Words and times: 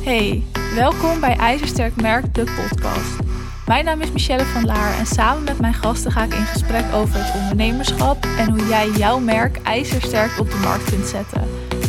Hey, 0.00 0.42
welkom 0.74 1.20
bij 1.20 1.36
IJzersterk 1.36 2.00
Merk, 2.00 2.34
de 2.34 2.44
podcast. 2.44 3.18
Mijn 3.66 3.84
naam 3.84 4.00
is 4.00 4.12
Michelle 4.12 4.44
van 4.44 4.64
Laar 4.64 4.98
en 4.98 5.06
samen 5.06 5.44
met 5.44 5.60
mijn 5.60 5.74
gasten 5.74 6.12
ga 6.12 6.24
ik 6.24 6.34
in 6.34 6.44
gesprek 6.44 6.84
over 6.94 7.24
het 7.24 7.40
ondernemerschap 7.42 8.26
en 8.38 8.50
hoe 8.50 8.68
jij 8.68 8.90
jouw 8.90 9.18
merk 9.18 9.56
ijzersterk 9.62 10.38
op 10.38 10.50
de 10.50 10.56
markt 10.56 10.90
kunt 10.90 11.06
zetten. 11.06 11.42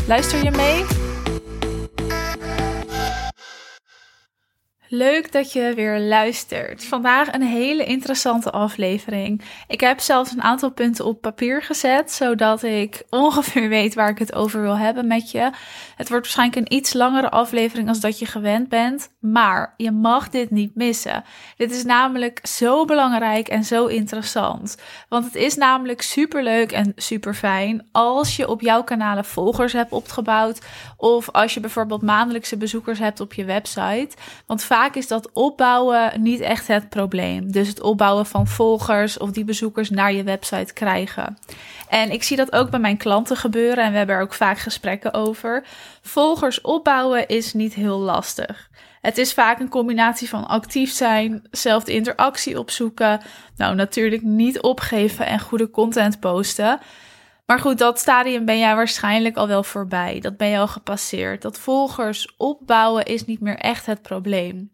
Luister 0.08 0.44
je 0.44 0.52
mee? 0.52 1.01
Leuk 4.94 5.31
dat 5.31 5.51
je 5.53 5.73
weer 5.76 5.99
luistert. 5.99 6.85
Vandaag 6.85 7.33
een 7.33 7.41
hele 7.41 7.83
interessante 7.83 8.51
aflevering. 8.51 9.41
Ik 9.67 9.79
heb 9.79 9.99
zelfs 9.99 10.31
een 10.31 10.41
aantal 10.41 10.71
punten 10.71 11.05
op 11.05 11.21
papier 11.21 11.63
gezet, 11.63 12.12
zodat 12.12 12.63
ik 12.63 13.04
ongeveer 13.09 13.69
weet 13.79 13.94
waar 13.94 14.09
ik 14.09 14.17
het 14.17 14.33
over 14.33 14.62
wil 14.62 14.77
hebben 14.77 15.08
met 15.08 15.31
je. 15.31 15.49
Het 15.96 16.09
wordt 16.09 16.26
waarschijnlijk 16.26 16.59
een 16.59 16.77
iets 16.77 16.94
langere 16.94 17.30
aflevering 17.30 17.88
als 17.88 17.99
dat 17.99 18.20
je 18.20 18.26
gewend 18.26 18.70
bent, 18.70 19.09
maar 19.20 19.73
je 19.77 19.91
mag 19.91 20.30
dit 20.30 20.49
niet 20.49 20.76
missen. 20.76 21.23
Dit 21.58 21.71
is 21.71 21.84
namelijk 21.84 22.40
zo 22.48 22.85
belangrijk 22.85 23.48
en 23.48 23.63
zo 23.63 23.85
interessant. 23.85 24.77
Want 25.10 25.26
het 25.26 25.35
is 25.35 25.55
namelijk 25.55 26.02
super 26.02 26.44
leuk 26.44 26.71
en 26.71 26.94
super 26.96 27.34
fijn 27.34 27.88
als 27.91 28.35
je 28.35 28.48
op 28.48 28.62
jouw 28.62 28.84
kanalen 28.84 29.26
volgers 29.26 29.73
hebt 29.73 29.91
opgebouwd 29.91 30.66
of 31.02 31.30
als 31.32 31.54
je 31.54 31.60
bijvoorbeeld 31.60 32.02
maandelijkse 32.02 32.58
bezoekers 32.58 33.00
hebt 33.00 33.20
op 33.20 33.34
je 33.34 33.46
website. 33.46 34.10
Want 34.46 34.64
vaak 34.64 34.96
is 34.96 35.08
dat 35.08 35.30
opbouwen 35.34 36.22
niet 36.22 36.40
echt 36.40 36.68
het 36.68 36.90
probleem. 36.90 37.52
Dus 37.52 37.68
het 37.68 37.82
opbouwen 37.82 38.26
van 38.26 38.48
volgers 38.48 39.18
of 39.18 39.32
die 39.32 39.44
bezoekers 39.44 39.90
naar 39.90 40.14
je 40.14 40.24
website 40.24 40.74
krijgen. 40.74 41.38
En 41.90 42.12
ik 42.12 42.24
zie 42.24 42.38
dat 42.38 42.52
ook 42.52 42.70
bij 42.70 42.80
mijn 42.80 42.98
klanten 42.98 43.38
gebeuren 43.38 43.84
en 43.84 43.91
we 43.91 43.98
hebben 43.98 44.16
er 44.16 44.22
ook 44.22 44.34
vaak 44.34 44.58
gesprekken 44.58 45.14
over. 45.14 45.64
Volgers 46.02 46.62
opbouwen 46.62 47.27
is 47.27 47.54
niet 47.54 47.74
heel 47.74 47.99
lastig. 47.99 48.70
Het 49.02 49.18
is 49.18 49.34
vaak 49.34 49.60
een 49.60 49.70
combinatie 49.70 50.29
van 50.29 50.48
actief 50.48 50.91
zijn, 50.91 51.44
zelf 51.52 51.84
de 51.84 51.94
interactie 51.94 52.60
opzoeken. 52.60 53.22
Nou, 53.55 53.76
natuurlijk 53.76 54.22
niet 54.22 54.62
opgeven 54.62 55.26
en 55.26 55.40
goede 55.40 55.70
content 55.70 56.20
posten. 56.20 56.79
Maar 57.52 57.60
goed, 57.60 57.77
dat 57.77 57.99
stadium 57.99 58.46
ben 58.46 58.60
jij 58.60 58.76
waarschijnlijk 58.76 59.38
al 59.38 59.48
wel 59.48 59.63
voorbij. 59.63 60.20
Dat 60.20 60.38
ben 60.38 60.48
je 60.48 60.57
al 60.57 60.68
gepasseerd. 60.68 61.41
Dat 61.41 61.60
volgers 61.60 62.34
opbouwen 62.38 63.05
is 63.05 63.26
niet 63.26 63.40
meer 63.40 63.57
echt 63.57 63.85
het 63.85 64.02
probleem. 64.02 64.71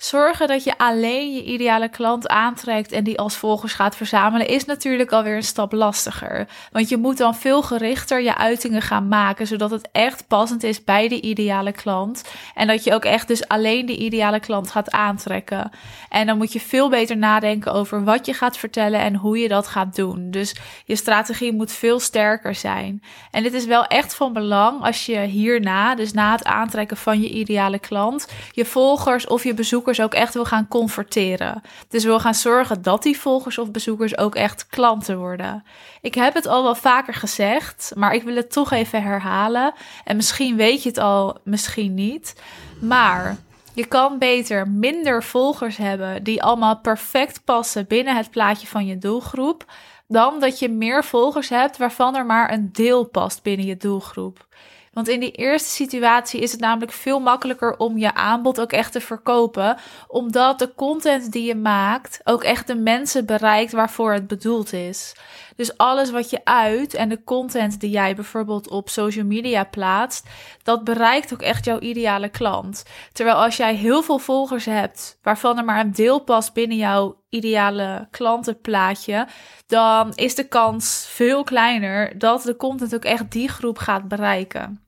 Zorgen 0.00 0.48
dat 0.48 0.64
je 0.64 0.78
alleen 0.78 1.34
je 1.34 1.44
ideale 1.44 1.88
klant 1.88 2.28
aantrekt 2.28 2.92
en 2.92 3.04
die 3.04 3.18
als 3.18 3.36
volgers 3.36 3.72
gaat 3.72 3.96
verzamelen, 3.96 4.46
is 4.48 4.64
natuurlijk 4.64 5.12
alweer 5.12 5.36
een 5.36 5.42
stap 5.42 5.72
lastiger. 5.72 6.48
Want 6.72 6.88
je 6.88 6.96
moet 6.96 7.16
dan 7.16 7.34
veel 7.34 7.62
gerichter 7.62 8.22
je 8.22 8.36
uitingen 8.36 8.82
gaan 8.82 9.08
maken, 9.08 9.46
zodat 9.46 9.70
het 9.70 9.88
echt 9.92 10.26
passend 10.26 10.62
is 10.62 10.84
bij 10.84 11.08
de 11.08 11.20
ideale 11.20 11.72
klant. 11.72 12.24
En 12.54 12.66
dat 12.66 12.84
je 12.84 12.94
ook 12.94 13.04
echt 13.04 13.28
dus 13.28 13.48
alleen 13.48 13.86
de 13.86 13.96
ideale 13.96 14.40
klant 14.40 14.70
gaat 14.70 14.90
aantrekken. 14.90 15.70
En 16.08 16.26
dan 16.26 16.36
moet 16.36 16.52
je 16.52 16.60
veel 16.60 16.88
beter 16.88 17.16
nadenken 17.16 17.72
over 17.72 18.04
wat 18.04 18.26
je 18.26 18.32
gaat 18.32 18.56
vertellen 18.56 19.00
en 19.00 19.14
hoe 19.14 19.38
je 19.38 19.48
dat 19.48 19.66
gaat 19.66 19.96
doen. 19.96 20.30
Dus 20.30 20.56
je 20.84 20.96
strategie 20.96 21.52
moet 21.52 21.72
veel 21.72 22.00
sterker 22.00 22.54
zijn. 22.54 23.02
En 23.30 23.42
dit 23.42 23.52
is 23.52 23.64
wel 23.66 23.86
echt 23.86 24.14
van 24.14 24.32
belang 24.32 24.82
als 24.82 25.06
je 25.06 25.18
hierna, 25.18 25.94
dus 25.94 26.12
na 26.12 26.32
het 26.32 26.44
aantrekken 26.44 26.96
van 26.96 27.20
je 27.20 27.28
ideale 27.28 27.78
klant, 27.78 28.28
je 28.50 28.64
volgers 28.64 29.26
of 29.26 29.44
je 29.44 29.54
bezoekers 29.54 29.88
ook 29.98 30.14
echt 30.14 30.34
wil 30.34 30.44
gaan 30.44 30.68
converteren. 30.68 31.62
Dus 31.88 32.04
wil 32.04 32.20
gaan 32.20 32.34
zorgen 32.34 32.82
dat 32.82 33.02
die 33.02 33.18
volgers 33.18 33.58
of 33.58 33.70
bezoekers 33.70 34.18
ook 34.18 34.34
echt 34.34 34.66
klanten 34.66 35.18
worden. 35.18 35.64
Ik 36.00 36.14
heb 36.14 36.34
het 36.34 36.46
al 36.46 36.62
wel 36.62 36.74
vaker 36.74 37.14
gezegd, 37.14 37.92
maar 37.96 38.14
ik 38.14 38.22
wil 38.22 38.36
het 38.36 38.52
toch 38.52 38.70
even 38.72 39.02
herhalen. 39.02 39.72
En 40.04 40.16
misschien 40.16 40.56
weet 40.56 40.82
je 40.82 40.88
het 40.88 40.98
al, 40.98 41.38
misschien 41.44 41.94
niet. 41.94 42.42
Maar 42.80 43.36
je 43.74 43.86
kan 43.86 44.18
beter 44.18 44.68
minder 44.68 45.22
volgers 45.22 45.76
hebben 45.76 46.22
die 46.22 46.42
allemaal 46.42 46.78
perfect 46.78 47.44
passen 47.44 47.86
binnen 47.86 48.16
het 48.16 48.30
plaatje 48.30 48.66
van 48.66 48.86
je 48.86 48.98
doelgroep, 48.98 49.64
dan 50.08 50.40
dat 50.40 50.58
je 50.58 50.68
meer 50.68 51.04
volgers 51.04 51.48
hebt 51.48 51.76
waarvan 51.76 52.16
er 52.16 52.26
maar 52.26 52.52
een 52.52 52.68
deel 52.72 53.04
past 53.04 53.42
binnen 53.42 53.66
je 53.66 53.76
doelgroep. 53.76 54.48
Want 54.92 55.08
in 55.08 55.20
die 55.20 55.30
eerste 55.30 55.68
situatie 55.68 56.40
is 56.40 56.52
het 56.52 56.60
namelijk 56.60 56.92
veel 56.92 57.20
makkelijker 57.20 57.76
om 57.76 57.98
je 57.98 58.14
aanbod 58.14 58.60
ook 58.60 58.72
echt 58.72 58.92
te 58.92 59.00
verkopen, 59.00 59.76
omdat 60.06 60.58
de 60.58 60.74
content 60.74 61.32
die 61.32 61.44
je 61.44 61.54
maakt 61.54 62.20
ook 62.24 62.42
echt 62.42 62.66
de 62.66 62.74
mensen 62.74 63.26
bereikt 63.26 63.72
waarvoor 63.72 64.12
het 64.12 64.26
bedoeld 64.26 64.72
is. 64.72 65.14
Dus 65.60 65.76
alles 65.76 66.10
wat 66.10 66.30
je 66.30 66.40
uit 66.44 66.94
en 66.94 67.08
de 67.08 67.24
content 67.24 67.80
die 67.80 67.90
jij 67.90 68.14
bijvoorbeeld 68.14 68.68
op 68.68 68.88
social 68.88 69.24
media 69.24 69.64
plaatst, 69.64 70.28
dat 70.62 70.84
bereikt 70.84 71.32
ook 71.32 71.42
echt 71.42 71.64
jouw 71.64 71.78
ideale 71.78 72.28
klant. 72.28 72.84
Terwijl 73.12 73.36
als 73.36 73.56
jij 73.56 73.74
heel 73.74 74.02
veel 74.02 74.18
volgers 74.18 74.64
hebt, 74.64 75.18
waarvan 75.22 75.58
er 75.58 75.64
maar 75.64 75.80
een 75.80 75.92
deel 75.92 76.18
past 76.18 76.52
binnen 76.52 76.76
jouw 76.76 77.20
ideale 77.28 78.08
klantenplaatje, 78.10 79.26
dan 79.66 80.12
is 80.14 80.34
de 80.34 80.48
kans 80.48 81.06
veel 81.08 81.44
kleiner 81.44 82.18
dat 82.18 82.42
de 82.42 82.56
content 82.56 82.94
ook 82.94 83.04
echt 83.04 83.30
die 83.30 83.48
groep 83.48 83.78
gaat 83.78 84.08
bereiken. 84.08 84.84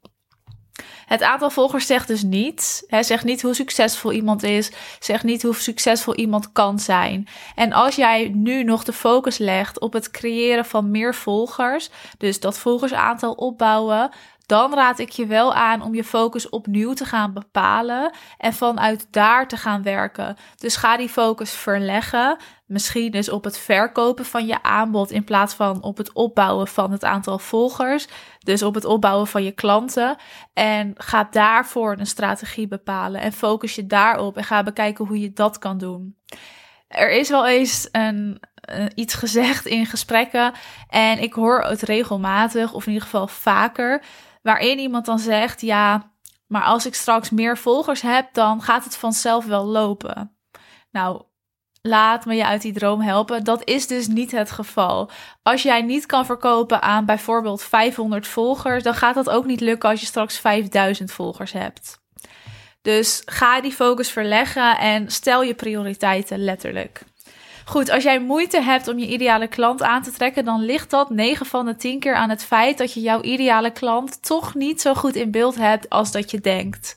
Het 1.13 1.23
aantal 1.23 1.51
volgers 1.51 1.87
zegt 1.87 2.09
dus 2.09 2.23
niet. 2.23 2.85
Hè, 2.87 3.03
zegt 3.03 3.25
niet 3.25 3.43
hoe 3.43 3.55
succesvol 3.55 4.13
iemand 4.13 4.43
is. 4.43 4.71
Zegt 4.99 5.25
niet 5.25 5.43
hoe 5.43 5.55
succesvol 5.55 6.15
iemand 6.15 6.53
kan 6.53 6.79
zijn. 6.79 7.29
En 7.55 7.73
als 7.73 7.97
jij 7.97 8.29
nu 8.35 8.65
nog 8.65 8.85
de 8.85 8.93
focus 8.93 9.39
legt 9.39 9.81
op 9.81 9.93
het 9.93 10.11
creëren 10.11 10.65
van 10.65 10.91
meer 10.91 11.15
volgers, 11.15 11.91
dus 12.19 12.41
dat 12.41 12.59
volgersaantal 12.59 13.33
opbouwen, 13.33 14.11
dan 14.47 14.75
raad 14.75 14.99
ik 14.99 15.11
je 15.11 15.27
wel 15.27 15.55
aan 15.55 15.83
om 15.83 15.95
je 15.95 16.05
focus 16.05 16.49
opnieuw 16.49 16.93
te 16.93 17.05
gaan 17.05 17.33
bepalen 17.33 18.13
en 18.39 18.53
vanuit 18.53 19.07
daar 19.11 19.49
te 19.49 19.57
gaan 19.57 19.83
werken. 19.83 20.37
Dus 20.57 20.77
ga 20.77 20.97
die 20.97 21.09
focus 21.09 21.53
verleggen, 21.53 22.37
misschien 22.73 23.11
dus 23.11 23.29
op 23.29 23.45
het 23.45 23.59
verkopen 23.59 24.25
van 24.25 24.47
je 24.47 24.63
aanbod 24.63 25.11
in 25.11 25.25
plaats 25.25 25.55
van 25.55 25.83
op 25.83 25.97
het 25.97 26.13
opbouwen 26.13 26.69
van 26.69 26.93
het 26.93 27.05
aantal 27.05 27.39
volgers, 27.39 28.09
dus 28.39 28.63
op 28.63 28.75
het 28.75 28.85
opbouwen 28.85 29.27
van 29.27 29.45
je 29.45 29.53
klanten. 29.53 30.17
En 30.53 30.95
ga 30.97 31.29
daarvoor 31.31 31.97
een 31.99 32.07
strategie 32.07 32.69
bepalen 32.69 33.21
en 33.21 33.33
focus 33.33 33.75
je 33.75 33.87
daarop 33.87 34.37
en 34.37 34.45
ga 34.45 34.63
bekijken 34.63 35.07
hoe 35.07 35.21
je 35.21 35.33
dat 35.33 35.59
kan 35.59 35.79
doen. 35.79 36.17
Er 36.89 37.11
is 37.11 37.29
wel 37.29 37.47
eens 37.47 37.89
een, 37.93 38.41
iets 38.95 39.15
gezegd 39.15 39.67
in 39.67 39.87
gesprekken 39.87 40.53
en 40.89 41.23
ik 41.23 41.33
hoor 41.33 41.63
het 41.63 41.83
regelmatig, 41.83 42.73
of 42.73 42.87
in 42.87 42.93
ieder 42.93 43.09
geval 43.09 43.29
vaker 43.29 44.05
waarin 44.43 44.79
iemand 44.79 45.07
dan 45.07 45.19
zegt: 45.19 45.61
Ja, 45.61 46.13
maar 46.47 46.63
als 46.63 46.87
ik 46.87 46.95
straks 46.95 47.31
meer 47.31 47.59
volgers 47.59 48.01
heb, 48.01 48.35
dan 48.35 48.63
gaat 48.63 48.85
het 48.85 48.97
vanzelf 48.97 49.45
wel 49.47 49.65
lopen. 49.65 50.37
Nou, 50.91 51.23
laat 51.83 52.25
me 52.25 52.35
je 52.35 52.47
uit 52.47 52.63
die 52.63 52.73
droom 52.73 53.01
helpen. 53.01 53.45
Dat 53.45 53.65
is 53.65 53.87
dus 53.87 54.07
niet 54.07 54.31
het 54.31 54.51
geval. 54.51 55.11
Als 55.43 55.63
jij 55.63 55.83
niet 55.83 56.07
kan 56.07 56.27
verkopen 56.27 56.83
aan 56.83 57.05
bijvoorbeeld 57.05 57.63
500 57.63 58.27
volgers, 58.27 58.83
dan 58.83 58.95
gaat 58.95 59.15
dat 59.15 59.31
ook 59.31 59.45
niet 59.45 59.61
lukken 59.61 59.91
als 59.91 60.01
je 60.01 60.07
straks 60.07 60.39
5000 60.39 61.13
volgers 61.13 61.53
hebt. 61.53 62.01
Dus 62.83 63.23
ga 63.25 63.61
die 63.61 63.73
focus 63.73 64.11
verleggen 64.11 64.79
en 64.79 65.11
stel 65.11 65.43
je 65.43 65.55
prioriteiten 65.55 66.45
letterlijk. 66.45 67.03
Goed, 67.65 67.91
als 67.91 68.03
jij 68.03 68.21
moeite 68.21 68.63
hebt 68.63 68.89
om 68.89 68.99
je 68.99 69.07
ideale 69.07 69.49
klant 69.49 69.83
aan 69.83 70.03
te 70.03 70.11
trekken, 70.11 70.45
dan 70.45 70.61
ligt 70.61 70.91
dat 70.91 71.11
9 71.11 71.47
van 71.47 71.67
de 71.67 71.77
10 71.77 72.01
keer 72.01 72.15
aan 72.15 72.31
het 72.31 72.45
feit 72.45 72.79
dat 72.79 72.93
je 72.93 73.01
jouw 73.01 73.21
ideale 73.21 73.71
klant 73.71 74.23
toch 74.23 74.55
niet 74.55 74.81
zo 74.81 74.95
goed 74.95 75.15
in 75.15 75.31
beeld 75.31 75.57
hebt 75.57 75.89
als 75.89 76.13
dat 76.13 76.31
je 76.31 76.41
denkt. 76.41 76.97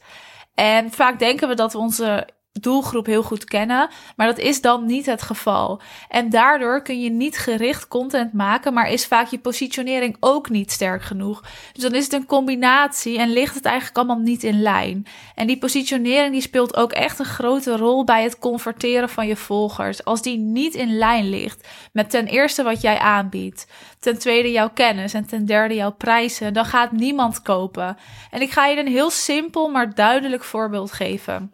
En 0.56 0.92
vaak 0.92 1.20
denken 1.20 1.48
we 1.48 1.56
dat 1.56 1.74
we 1.74 1.78
onze 1.78 2.28
doelgroep 2.62 3.06
heel 3.06 3.24
goed 3.24 3.44
kennen, 3.44 3.90
maar 4.16 4.28
dat 4.28 4.38
is 4.38 4.62
dan 4.62 4.86
niet 4.86 5.06
het 5.06 5.22
geval. 5.22 5.82
En 6.10 6.30
daardoor 6.30 6.82
kun 6.82 7.02
je 7.02 7.10
niet 7.10 7.38
gericht 7.38 7.88
content 7.88 8.34
maken, 8.34 8.74
maar 8.74 8.92
is 8.92 9.06
vaak 9.06 9.28
je 9.28 9.40
positionering 9.40 10.18
ook 10.20 10.50
niet 10.50 10.72
sterk 10.72 11.02
genoeg. 11.02 11.44
Dus 11.74 11.84
dan 11.84 11.96
is 11.96 12.04
het 12.04 12.14
een 12.14 12.26
combinatie 12.26 13.20
en 13.20 13.30
ligt 13.30 13.56
het 13.56 13.66
eigenlijk 13.66 13.98
allemaal 13.98 14.20
niet 14.20 14.44
in 14.44 14.62
lijn. 14.62 15.06
En 15.36 15.48
die 15.48 15.58
positionering 15.58 16.32
die 16.32 16.42
speelt 16.42 16.76
ook 16.76 16.92
echt 16.92 17.20
een 17.20 17.26
grote 17.26 17.78
rol 17.78 18.04
bij 18.04 18.24
het 18.24 18.40
converteren 18.40 19.10
van 19.10 19.28
je 19.28 19.36
volgers. 19.36 20.04
Als 20.04 20.22
die 20.22 20.38
niet 20.38 20.74
in 20.74 20.98
lijn 20.98 21.30
ligt 21.30 21.68
met 21.92 22.10
ten 22.10 22.26
eerste 22.26 22.64
wat 22.64 22.82
jij 22.82 23.00
aanbiedt, 23.00 23.68
ten 24.00 24.20
tweede 24.20 24.52
jouw 24.52 24.70
kennis 24.70 25.14
en 25.14 25.28
ten 25.28 25.46
derde 25.46 25.76
jouw 25.76 25.94
prijzen, 25.94 26.54
dan 26.54 26.66
gaat 26.66 26.92
niemand 26.92 27.42
kopen. 27.42 27.98
En 28.32 28.42
ik 28.42 28.52
ga 28.52 28.66
je 28.66 28.80
een 28.80 28.88
heel 28.88 29.10
simpel 29.10 29.70
maar 29.70 29.96
duidelijk 29.96 30.44
voorbeeld 30.44 30.92
geven. 30.92 31.52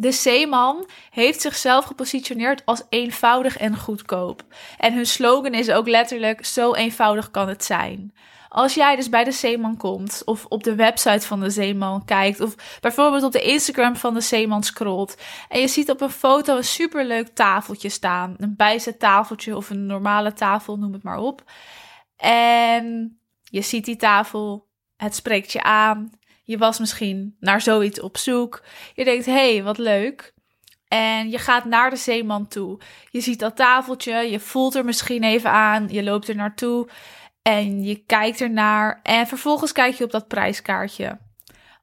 De 0.00 0.12
Zeeman 0.12 0.88
heeft 1.10 1.40
zichzelf 1.40 1.84
gepositioneerd 1.84 2.62
als 2.64 2.82
eenvoudig 2.88 3.56
en 3.56 3.76
goedkoop. 3.76 4.42
En 4.76 4.94
hun 4.94 5.06
slogan 5.06 5.54
is 5.54 5.70
ook 5.70 5.88
letterlijk: 5.88 6.46
zo 6.46 6.74
eenvoudig 6.74 7.30
kan 7.30 7.48
het 7.48 7.64
zijn. 7.64 8.14
Als 8.48 8.74
jij 8.74 8.96
dus 8.96 9.08
bij 9.08 9.24
de 9.24 9.32
Zeeman 9.32 9.76
komt, 9.76 10.22
of 10.24 10.44
op 10.44 10.62
de 10.62 10.74
website 10.74 11.26
van 11.26 11.40
de 11.40 11.50
Zeeman 11.50 12.04
kijkt, 12.04 12.40
of 12.40 12.78
bijvoorbeeld 12.80 13.22
op 13.22 13.32
de 13.32 13.42
Instagram 13.42 13.96
van 13.96 14.14
de 14.14 14.20
Zeeman 14.20 14.62
scrolt, 14.62 15.16
en 15.48 15.60
je 15.60 15.68
ziet 15.68 15.90
op 15.90 16.00
een 16.00 16.10
foto 16.10 16.56
een 16.56 16.64
superleuk 16.64 17.28
tafeltje 17.28 17.88
staan, 17.88 18.34
een 18.36 18.56
bijzettafeltje 18.56 19.56
of 19.56 19.70
een 19.70 19.86
normale 19.86 20.32
tafel, 20.32 20.76
noem 20.76 20.92
het 20.92 21.02
maar 21.02 21.18
op. 21.18 21.42
En 22.16 23.18
je 23.42 23.62
ziet 23.62 23.84
die 23.84 23.96
tafel, 23.96 24.68
het 24.96 25.14
spreekt 25.14 25.52
je 25.52 25.62
aan, 25.62 26.17
Je 26.48 26.58
was 26.58 26.78
misschien 26.78 27.36
naar 27.40 27.60
zoiets 27.60 28.00
op 28.00 28.16
zoek. 28.16 28.62
Je 28.94 29.04
denkt, 29.04 29.26
hé, 29.26 29.52
hey, 29.52 29.62
wat 29.62 29.78
leuk. 29.78 30.34
En 30.88 31.30
je 31.30 31.38
gaat 31.38 31.64
naar 31.64 31.90
de 31.90 31.96
zeeman 31.96 32.48
toe. 32.48 32.78
Je 33.10 33.20
ziet 33.20 33.38
dat 33.38 33.56
tafeltje, 33.56 34.14
je 34.14 34.40
voelt 34.40 34.74
er 34.74 34.84
misschien 34.84 35.22
even 35.22 35.50
aan, 35.50 35.88
je 35.88 36.02
loopt 36.02 36.28
er 36.28 36.34
naartoe 36.34 36.88
en 37.42 37.82
je 37.82 38.04
kijkt 38.06 38.40
ernaar. 38.40 39.00
En 39.02 39.26
vervolgens 39.26 39.72
kijk 39.72 39.94
je 39.94 40.04
op 40.04 40.10
dat 40.10 40.28
prijskaartje. 40.28 41.18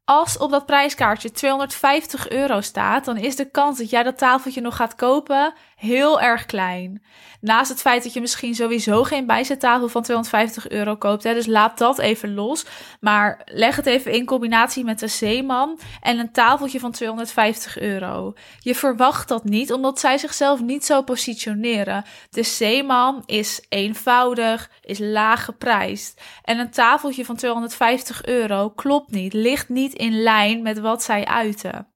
Als 0.05 0.37
op 0.37 0.51
dat 0.51 0.65
prijskaartje 0.65 1.31
250 1.31 2.29
euro 2.29 2.61
staat, 2.61 3.05
dan 3.05 3.17
is 3.17 3.35
de 3.35 3.49
kans 3.51 3.77
dat 3.77 3.89
jij 3.89 4.03
dat 4.03 4.17
tafeltje 4.17 4.61
nog 4.61 4.75
gaat 4.75 4.95
kopen 4.95 5.53
heel 5.75 6.21
erg 6.21 6.45
klein. 6.45 7.03
Naast 7.41 7.69
het 7.69 7.81
feit 7.81 8.03
dat 8.03 8.13
je 8.13 8.21
misschien 8.21 8.55
sowieso 8.55 9.03
geen 9.03 9.25
bijzettafel 9.25 9.89
van 9.89 10.03
250 10.03 10.69
euro 10.69 10.95
koopt. 10.95 11.23
Hè, 11.23 11.33
dus 11.33 11.45
laat 11.45 11.77
dat 11.77 11.99
even 11.99 12.33
los. 12.33 12.65
Maar 12.99 13.41
leg 13.45 13.75
het 13.75 13.85
even 13.85 14.11
in 14.11 14.25
combinatie 14.25 14.83
met 14.83 14.99
de 14.99 15.07
Zeeman 15.07 15.79
en 16.01 16.19
een 16.19 16.31
tafeltje 16.31 16.79
van 16.79 16.91
250 16.91 17.79
euro. 17.79 18.33
Je 18.59 18.75
verwacht 18.75 19.27
dat 19.27 19.43
niet, 19.43 19.73
omdat 19.73 19.99
zij 19.99 20.17
zichzelf 20.17 20.61
niet 20.61 20.85
zo 20.85 21.01
positioneren. 21.01 22.03
De 22.29 22.43
Zeeman 22.43 23.23
is 23.25 23.65
eenvoudig, 23.69 24.69
is 24.81 24.99
laag 24.99 25.45
geprijsd. 25.45 26.21
En 26.43 26.59
een 26.59 26.71
tafeltje 26.71 27.25
van 27.25 27.35
250 27.35 28.25
euro 28.25 28.69
klopt 28.69 29.11
niet, 29.11 29.33
ligt 29.33 29.69
niet 29.69 29.93
in 29.93 30.21
lijn 30.21 30.61
met 30.61 30.79
wat 30.79 31.03
zij 31.03 31.25
uiten. 31.25 31.94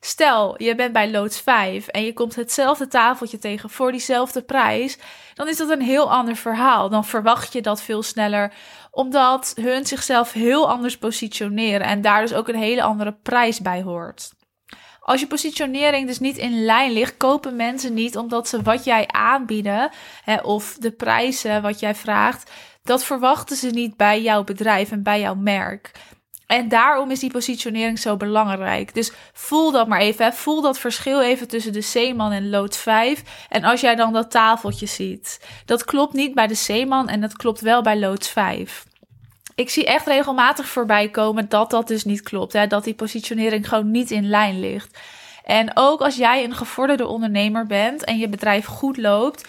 Stel, 0.00 0.62
je 0.62 0.74
bent 0.74 0.92
bij 0.92 1.10
loods 1.10 1.40
5 1.40 1.86
en 1.86 2.04
je 2.04 2.12
komt 2.12 2.34
hetzelfde 2.34 2.88
tafeltje 2.88 3.38
tegen 3.38 3.70
voor 3.70 3.90
diezelfde 3.90 4.42
prijs, 4.42 4.98
dan 5.34 5.48
is 5.48 5.56
dat 5.56 5.70
een 5.70 5.82
heel 5.82 6.10
ander 6.10 6.36
verhaal. 6.36 6.88
Dan 6.88 7.04
verwacht 7.04 7.52
je 7.52 7.62
dat 7.62 7.82
veel 7.82 8.02
sneller, 8.02 8.52
omdat 8.90 9.52
hun 9.60 9.86
zichzelf 9.86 10.32
heel 10.32 10.70
anders 10.70 10.98
positioneren 10.98 11.86
en 11.86 12.00
daar 12.00 12.20
dus 12.20 12.34
ook 12.34 12.48
een 12.48 12.54
hele 12.54 12.82
andere 12.82 13.12
prijs 13.12 13.60
bij 13.60 13.82
hoort. 13.82 14.36
Als 15.00 15.20
je 15.20 15.26
positionering 15.26 16.06
dus 16.06 16.18
niet 16.18 16.36
in 16.36 16.64
lijn 16.64 16.92
ligt, 16.92 17.16
kopen 17.16 17.56
mensen 17.56 17.94
niet 17.94 18.16
omdat 18.16 18.48
ze 18.48 18.62
wat 18.62 18.84
jij 18.84 19.06
aanbieden 19.06 19.90
hè, 20.24 20.36
of 20.36 20.76
de 20.78 20.90
prijzen 20.90 21.62
wat 21.62 21.80
jij 21.80 21.94
vraagt, 21.94 22.50
dat 22.82 23.04
verwachten 23.04 23.56
ze 23.56 23.70
niet 23.70 23.96
bij 23.96 24.22
jouw 24.22 24.44
bedrijf 24.44 24.90
en 24.90 25.02
bij 25.02 25.20
jouw 25.20 25.34
merk. 25.34 25.90
En 26.48 26.68
daarom 26.68 27.10
is 27.10 27.20
die 27.20 27.30
positionering 27.30 27.98
zo 27.98 28.16
belangrijk. 28.16 28.94
Dus 28.94 29.12
voel 29.32 29.72
dat 29.72 29.88
maar 29.88 30.00
even. 30.00 30.24
Hè. 30.24 30.32
Voel 30.32 30.60
dat 30.60 30.78
verschil 30.78 31.22
even 31.22 31.48
tussen 31.48 31.72
de 31.72 31.80
Zeeman 31.80 32.32
en 32.32 32.50
Lood 32.50 32.76
5. 32.76 33.22
En 33.48 33.64
als 33.64 33.80
jij 33.80 33.94
dan 33.94 34.12
dat 34.12 34.30
tafeltje 34.30 34.86
ziet. 34.86 35.40
Dat 35.64 35.84
klopt 35.84 36.12
niet 36.12 36.34
bij 36.34 36.46
de 36.46 36.54
Zeeman 36.54 37.08
en 37.08 37.20
dat 37.20 37.36
klopt 37.36 37.60
wel 37.60 37.82
bij 37.82 37.98
Lood 37.98 38.28
5. 38.28 38.84
Ik 39.54 39.70
zie 39.70 39.86
echt 39.86 40.06
regelmatig 40.06 40.66
voorbij 40.66 41.08
komen 41.08 41.48
dat 41.48 41.70
dat 41.70 41.88
dus 41.88 42.04
niet 42.04 42.22
klopt. 42.22 42.52
Hè. 42.52 42.66
Dat 42.66 42.84
die 42.84 42.94
positionering 42.94 43.68
gewoon 43.68 43.90
niet 43.90 44.10
in 44.10 44.28
lijn 44.28 44.60
ligt. 44.60 44.98
En 45.44 45.70
ook 45.74 46.00
als 46.00 46.16
jij 46.16 46.44
een 46.44 46.54
gevorderde 46.54 47.06
ondernemer 47.06 47.66
bent 47.66 48.04
en 48.04 48.18
je 48.18 48.28
bedrijf 48.28 48.64
goed 48.64 48.96
loopt, 48.96 49.48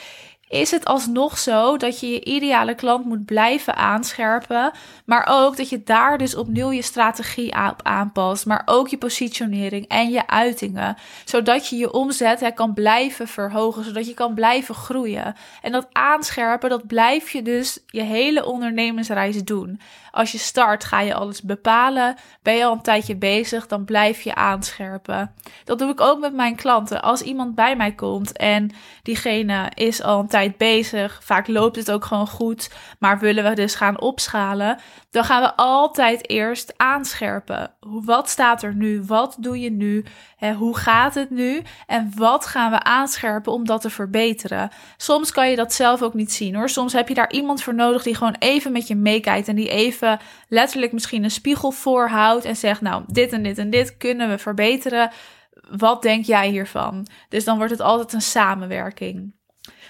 is 0.50 0.72
het 0.72 0.86
alsnog 0.86 1.38
zo 1.38 1.78
dat 1.78 2.00
je 2.00 2.10
je 2.10 2.24
ideale 2.24 2.76
klant 2.76 3.06
moet 3.06 3.26
blijven 3.26 3.76
aanscherpen. 3.76 4.72
Maar 5.06 5.28
ook 5.30 5.58
dat 5.58 5.70
je 5.70 5.84
daar 5.84 6.18
dus 6.18 6.36
opnieuw 6.36 6.72
je 6.72 6.82
strategie 6.82 7.52
op 7.52 7.80
aanpast. 7.84 8.46
Maar 8.46 8.62
ook 8.66 8.88
je 8.88 8.98
positionering 8.98 9.88
en 9.88 10.10
je 10.10 10.28
uitingen. 10.28 10.98
Zodat 11.26 11.68
je 11.68 11.76
je 11.76 11.92
omzet 11.92 12.52
kan 12.56 12.74
blijven 12.74 13.28
verhogen. 13.28 13.84
Zodat 13.84 14.08
je 14.08 14.14
kan 14.14 14.34
blijven 14.34 14.76
groeien. 14.76 15.36
En 15.62 15.72
dat 15.72 15.88
aanscherpen, 15.92 16.70
dat 16.70 16.88
blijf 16.88 17.30
je 17.30 17.42
dus 17.42 17.80
je 17.88 18.02
hele 18.02 18.46
ondernemersreis 18.46 19.44
doen. 19.44 19.80
Als 20.12 20.32
je 20.32 20.38
start, 20.38 20.84
ga 20.84 21.02
je 21.02 21.14
alles 21.14 21.42
bepalen. 21.42 22.16
Ben 22.42 22.56
je 22.56 22.66
al 22.66 22.72
een 22.72 22.82
tijdje 22.82 23.16
bezig, 23.16 23.68
dan 23.68 23.86
blijf 23.86 24.22
je 24.22 24.36
aanscherpen. 24.36 25.34
Dat 25.64 25.80
doe 25.80 25.92
ik 25.92 26.02
ook 26.02 26.20
met 26.20 26.34
mijn 26.34 26.56
klanten. 26.56 27.02
Als 27.02 27.22
iemand 27.22 27.56
bij 27.56 27.76
mij 27.76 27.92
komt 27.92 28.38
en 28.38 28.72
diegene 29.04 29.72
is 29.74 30.04
al 30.04 30.20
een 30.20 30.28
bezig, 30.58 31.20
vaak 31.24 31.48
loopt 31.48 31.76
het 31.76 31.92
ook 31.92 32.06
gewoon 32.06 32.28
goed, 32.28 32.70
maar 33.00 33.20
willen 33.20 33.44
we 33.44 33.54
dus 33.56 33.76
gaan 33.76 34.02
opschalen, 34.02 34.80
dan 35.12 35.24
gaan 35.24 35.42
we 35.42 35.56
altijd 35.56 36.30
eerst 36.30 36.74
aanscherpen. 36.78 37.72
Wat 37.80 38.30
staat 38.30 38.64
er 38.64 38.76
nu? 38.76 39.04
Wat 39.04 39.38
doe 39.40 39.60
je 39.60 39.72
nu? 39.72 40.06
Hoe 40.58 40.78
gaat 40.78 41.16
het 41.16 41.30
nu? 41.30 41.62
En 41.88 42.12
wat 42.16 42.46
gaan 42.46 42.72
we 42.72 42.84
aanscherpen 42.84 43.54
om 43.54 43.66
dat 43.66 43.82
te 43.82 43.90
verbeteren? 43.90 44.70
Soms 44.98 45.32
kan 45.32 45.50
je 45.50 45.56
dat 45.56 45.74
zelf 45.74 46.02
ook 46.02 46.14
niet 46.14 46.32
zien 46.32 46.56
hoor. 46.56 46.70
Soms 46.70 46.94
heb 46.94 47.08
je 47.08 47.14
daar 47.14 47.32
iemand 47.32 47.64
voor 47.64 47.76
nodig 47.76 48.04
die 48.04 48.16
gewoon 48.16 48.36
even 48.40 48.72
met 48.72 48.88
je 48.88 48.96
meekijkt 48.96 49.48
en 49.48 49.56
die 49.56 49.70
even 49.70 50.20
letterlijk 50.48 50.92
misschien 50.92 51.24
een 51.24 51.32
spiegel 51.32 51.72
voorhoudt 51.72 52.46
en 52.46 52.56
zegt: 52.56 52.82
Nou, 52.82 53.04
dit 53.08 53.34
en 53.34 53.44
dit 53.44 53.58
en 53.58 53.70
dit 53.70 53.98
kunnen 53.98 54.30
we 54.30 54.38
verbeteren. 54.38 55.12
Wat 55.78 56.02
denk 56.02 56.26
jij 56.26 56.50
hiervan? 56.50 57.08
Dus 57.30 57.44
dan 57.44 57.58
wordt 57.58 57.72
het 57.72 57.82
altijd 57.82 58.14
een 58.14 58.22
samenwerking. 58.22 59.34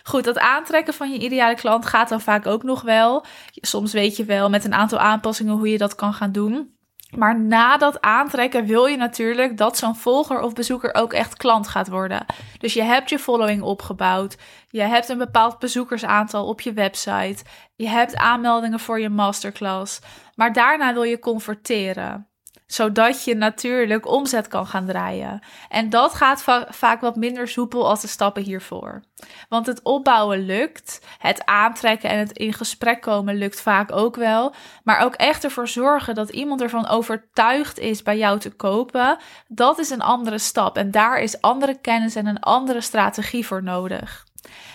Goed, 0.04 0.24
dat 0.24 0.40
aantrekken 0.40 0.94
van 0.94 1.12
je 1.12 1.20
ideale 1.20 1.56
klant 1.56 1.86
gaat 1.86 2.10
dan 2.10 2.22
vaak 2.22 2.46
ook 2.46 2.64
nog 2.64 2.82
wel. 2.82 3.26
Soms 3.54 3.94
weet 3.94 4.16
je 4.16 4.26
wel 4.26 4.50
met 4.50 4.66
een 4.66 4.74
aantal 4.74 5.00
aanpassingen 5.00 5.54
hoe 5.54 5.70
je 5.70 5.78
dat 5.78 5.96
kan 5.96 6.14
gaan 6.14 6.32
doen. 6.32 6.78
Maar 7.10 7.40
na 7.40 7.78
dat 7.78 8.02
aantrekken 8.02 8.66
wil 8.66 8.86
je 8.86 8.98
natuurlijk 8.98 9.58
dat 9.58 9.78
zo'n 9.78 9.96
volger 9.96 10.42
of 10.42 10.54
bezoeker 10.54 10.94
ook 10.96 11.14
echt 11.14 11.38
klant 11.38 11.68
gaat 11.68 11.88
worden. 11.88 12.26
Dus 12.58 12.74
je 12.74 12.84
hebt 12.84 13.10
je 13.10 13.20
following 13.20 13.62
opgebouwd. 13.62 14.38
Je 14.70 14.82
hebt 14.82 15.10
een 15.10 15.18
bepaald 15.18 15.60
bezoekersaantal 15.60 16.48
op 16.48 16.62
je 16.62 16.74
website. 16.74 17.44
Je 17.76 17.88
hebt 17.88 18.16
aanmeldingen 18.16 18.80
voor 18.80 19.00
je 19.00 19.10
masterclass. 19.10 20.00
Maar 20.36 20.54
daarna 20.54 20.94
wil 20.94 21.04
je 21.04 21.20
converteren 21.20 22.29
zodat 22.72 23.24
je 23.24 23.36
natuurlijk 23.36 24.08
omzet 24.08 24.48
kan 24.48 24.68
gaan 24.68 24.86
draaien. 24.86 25.40
En 25.70 25.90
dat 25.90 26.14
gaat 26.14 26.44
vaak 26.70 27.02
wat 27.02 27.16
minder 27.16 27.48
soepel 27.48 27.88
als 27.88 28.02
de 28.02 28.08
stappen 28.08 28.44
hiervoor. 28.44 29.04
Want 29.50 29.66
het 29.66 29.82
opbouwen 29.84 30.46
lukt, 30.46 31.02
het 31.18 31.46
aantrekken 31.46 32.10
en 32.10 32.18
het 32.18 32.32
in 32.32 32.54
gesprek 32.54 33.02
komen 33.02 33.36
lukt 33.36 33.62
vaak 33.62 33.92
ook 33.92 34.16
wel. 34.16 34.54
Maar 34.84 35.00
ook 35.00 35.16
echt 35.16 35.44
ervoor 35.44 35.68
zorgen 35.68 36.16
dat 36.16 36.30
iemand 36.30 36.62
ervan 36.62 36.88
overtuigd 36.88 37.80
is 37.80 38.04
bij 38.04 38.18
jou 38.18 38.40
te 38.40 38.52
kopen, 38.52 39.18
dat 39.48 39.80
is 39.80 39.90
een 39.90 40.02
andere 40.02 40.38
stap. 40.38 40.78
En 40.78 40.92
daar 40.92 41.20
is 41.20 41.42
andere 41.42 41.80
kennis 41.82 42.16
en 42.16 42.26
een 42.26 42.40
andere 42.40 42.82
strategie 42.82 43.46
voor 43.46 43.64
nodig. 43.64 44.28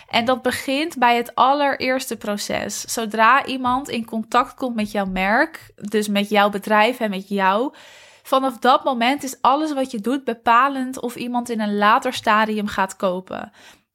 En 0.08 0.24
dat 0.24 0.42
begint 0.42 0.98
bij 0.98 1.16
het 1.16 1.34
allereerste 1.34 2.16
proces. 2.16 2.80
Zodra 2.80 3.46
iemand 3.46 3.88
in 3.88 4.04
contact 4.04 4.54
komt 4.54 4.74
met 4.74 4.90
jouw 4.90 5.06
merk, 5.06 5.70
dus 5.76 6.08
met 6.08 6.28
jouw 6.28 6.50
bedrijf 6.50 7.00
en 7.00 7.10
met 7.10 7.28
jou, 7.28 7.74
vanaf 8.22 8.58
dat 8.58 8.84
moment 8.84 9.22
is 9.22 9.36
alles 9.40 9.72
wat 9.72 9.90
je 9.90 10.00
doet 10.00 10.24
bepalend 10.24 11.00
of 11.00 11.16
iemand 11.16 11.50
in 11.50 11.60
een 11.60 11.76
later 11.76 12.12
stadium 12.12 12.66
gaat 12.66 12.96
kopen. 12.96 13.52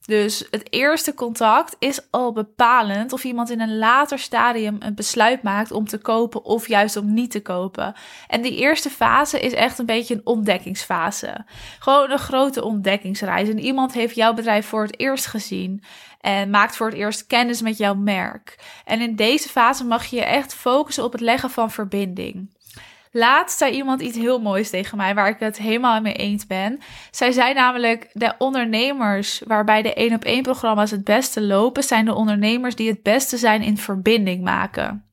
Dus 0.09 0.47
het 0.49 0.73
eerste 0.73 1.13
contact 1.13 1.75
is 1.79 2.11
al 2.11 2.31
bepalend 2.31 3.13
of 3.13 3.23
iemand 3.23 3.49
in 3.49 3.61
een 3.61 3.77
later 3.77 4.19
stadium 4.19 4.75
een 4.79 4.95
besluit 4.95 5.43
maakt 5.43 5.71
om 5.71 5.85
te 5.85 5.97
kopen 5.97 6.43
of 6.43 6.67
juist 6.67 6.95
om 6.95 7.13
niet 7.13 7.31
te 7.31 7.41
kopen. 7.41 7.93
En 8.27 8.41
die 8.41 8.55
eerste 8.55 8.89
fase 8.89 9.39
is 9.39 9.53
echt 9.53 9.79
een 9.79 9.85
beetje 9.85 10.15
een 10.15 10.25
ontdekkingsfase. 10.25 11.45
Gewoon 11.79 12.11
een 12.11 12.19
grote 12.19 12.63
ontdekkingsreis. 12.63 13.49
En 13.49 13.59
iemand 13.59 13.93
heeft 13.93 14.15
jouw 14.15 14.33
bedrijf 14.33 14.65
voor 14.65 14.83
het 14.83 14.99
eerst 14.99 15.25
gezien 15.25 15.83
en 16.21 16.49
maakt 16.49 16.75
voor 16.75 16.87
het 16.87 16.97
eerst 16.97 17.27
kennis 17.27 17.61
met 17.61 17.77
jouw 17.77 17.95
merk. 17.95 18.59
En 18.85 19.01
in 19.01 19.15
deze 19.15 19.49
fase 19.49 19.85
mag 19.85 20.05
je 20.05 20.15
je 20.15 20.25
echt 20.25 20.53
focussen 20.53 21.03
op 21.03 21.11
het 21.11 21.21
leggen 21.21 21.49
van 21.49 21.71
verbinding. 21.71 22.49
Laatst 23.11 23.57
zei 23.57 23.73
iemand 23.73 24.01
iets 24.01 24.17
heel 24.17 24.39
moois 24.39 24.69
tegen 24.69 24.97
mij, 24.97 25.15
waar 25.15 25.29
ik 25.29 25.39
het 25.39 25.57
helemaal 25.57 26.01
mee 26.01 26.13
eens 26.13 26.47
ben. 26.47 26.79
Zij 27.11 27.31
zei 27.31 27.53
namelijk: 27.53 28.09
de 28.13 28.33
ondernemers 28.37 29.41
waarbij 29.47 29.81
de 29.81 29.93
één 29.93 30.13
op 30.13 30.23
één 30.23 30.41
programma's 30.41 30.91
het 30.91 31.03
beste 31.03 31.41
lopen, 31.41 31.83
zijn 31.83 32.05
de 32.05 32.13
ondernemers 32.13 32.75
die 32.75 32.89
het 32.89 33.03
beste 33.03 33.37
zijn 33.37 33.61
in 33.61 33.77
verbinding 33.77 34.43
maken. 34.43 35.03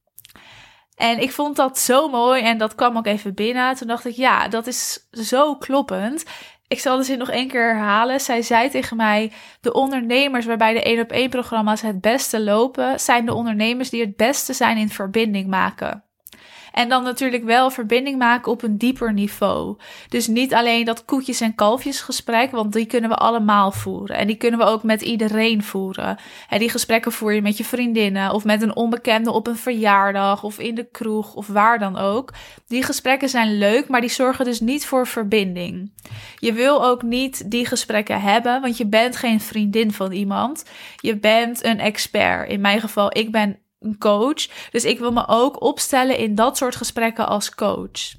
En 0.97 1.19
ik 1.19 1.33
vond 1.33 1.57
dat 1.57 1.79
zo 1.79 2.09
mooi 2.09 2.43
en 2.43 2.59
dat 2.59 2.75
kwam 2.75 2.97
ook 2.97 3.07
even 3.07 3.35
binnen. 3.35 3.75
Toen 3.75 3.89
dacht 3.89 4.05
ik, 4.05 4.15
ja, 4.15 4.49
dat 4.49 4.67
is 4.67 5.09
zo 5.11 5.57
kloppend. 5.57 6.25
Ik 6.69 6.81
zal 6.81 6.97
de 6.97 7.03
zin 7.03 7.19
nog 7.19 7.31
één 7.31 7.49
keer 7.49 7.75
herhalen. 7.75 8.21
Zij 8.21 8.43
zei 8.43 8.71
tegen 8.71 8.97
mij: 8.97 9.33
De 9.61 9.73
ondernemers 9.73 10.47
waarbij 10.47 10.73
de 10.73 10.83
één 10.83 11.01
op 11.01 11.11
één 11.11 11.31
programma's 11.31 11.81
het 11.81 12.01
beste 12.01 12.41
lopen, 12.41 13.01
zijn 13.01 13.27
de 13.27 13.35
ondernemers 13.35 13.91
die 13.91 14.01
het 14.01 14.17
beste 14.17 14.53
zijn 14.53 14.77
in 14.77 14.89
verbinding 14.89 15.47
maken. 15.47 16.06
En 16.77 16.89
dan 16.89 17.03
natuurlijk 17.03 17.45
wel 17.45 17.71
verbinding 17.71 18.19
maken 18.19 18.53
op 18.53 18.63
een 18.63 18.79
dieper 18.79 19.13
niveau. 19.13 19.77
Dus 20.09 20.27
niet 20.27 20.55
alleen 20.55 20.85
dat 20.85 21.05
koetjes 21.05 21.41
en 21.41 21.55
kalfjes 21.55 22.01
gesprek, 22.01 22.51
want 22.51 22.73
die 22.73 22.87
kunnen 22.87 23.11
we 23.11 23.17
allemaal 23.17 23.73
voeren. 23.73 24.17
En 24.17 24.27
die 24.27 24.37
kunnen 24.37 24.59
we 24.59 24.67
ook 24.67 24.83
met 24.83 25.03
iedereen 25.03 25.63
voeren. 25.63 26.17
En 26.49 26.59
die 26.59 26.71
gesprekken 26.71 27.13
voer 27.13 27.33
je 27.33 27.43
met 27.43 27.57
je 27.57 27.65
vriendinnen 27.65 28.33
of 28.33 28.45
met 28.45 28.63
een 28.63 28.77
onbekende 28.77 29.33
op 29.33 29.47
een 29.47 29.57
verjaardag 29.57 30.43
of 30.43 30.59
in 30.59 30.75
de 30.75 30.89
kroeg 30.91 31.35
of 31.35 31.47
waar 31.47 31.79
dan 31.79 31.99
ook. 31.99 32.33
Die 32.67 32.83
gesprekken 32.83 33.29
zijn 33.29 33.59
leuk, 33.59 33.89
maar 33.89 34.01
die 34.01 34.11
zorgen 34.11 34.45
dus 34.45 34.61
niet 34.61 34.87
voor 34.87 35.07
verbinding. 35.07 35.93
Je 36.39 36.53
wil 36.53 36.85
ook 36.85 37.03
niet 37.03 37.51
die 37.51 37.67
gesprekken 37.67 38.21
hebben, 38.21 38.61
want 38.61 38.77
je 38.77 38.87
bent 38.87 39.17
geen 39.17 39.41
vriendin 39.41 39.93
van 39.93 40.13
iemand. 40.13 40.65
Je 40.97 41.19
bent 41.19 41.65
een 41.65 41.79
expert. 41.81 42.49
In 42.49 42.61
mijn 42.61 42.81
geval, 42.81 43.17
ik 43.19 43.33
ben 43.33 43.59
een 43.79 43.99
coach. 43.99 44.71
Dus 44.71 44.85
ik 44.85 44.99
wil 44.99 45.13
me 45.13 45.25
ook 45.27 45.63
opstellen 45.63 46.19
in 46.19 46.35
dat 46.35 46.57
soort 46.57 46.77
gesprekken 46.77 47.27
als 47.27 47.55
coach. 47.55 48.15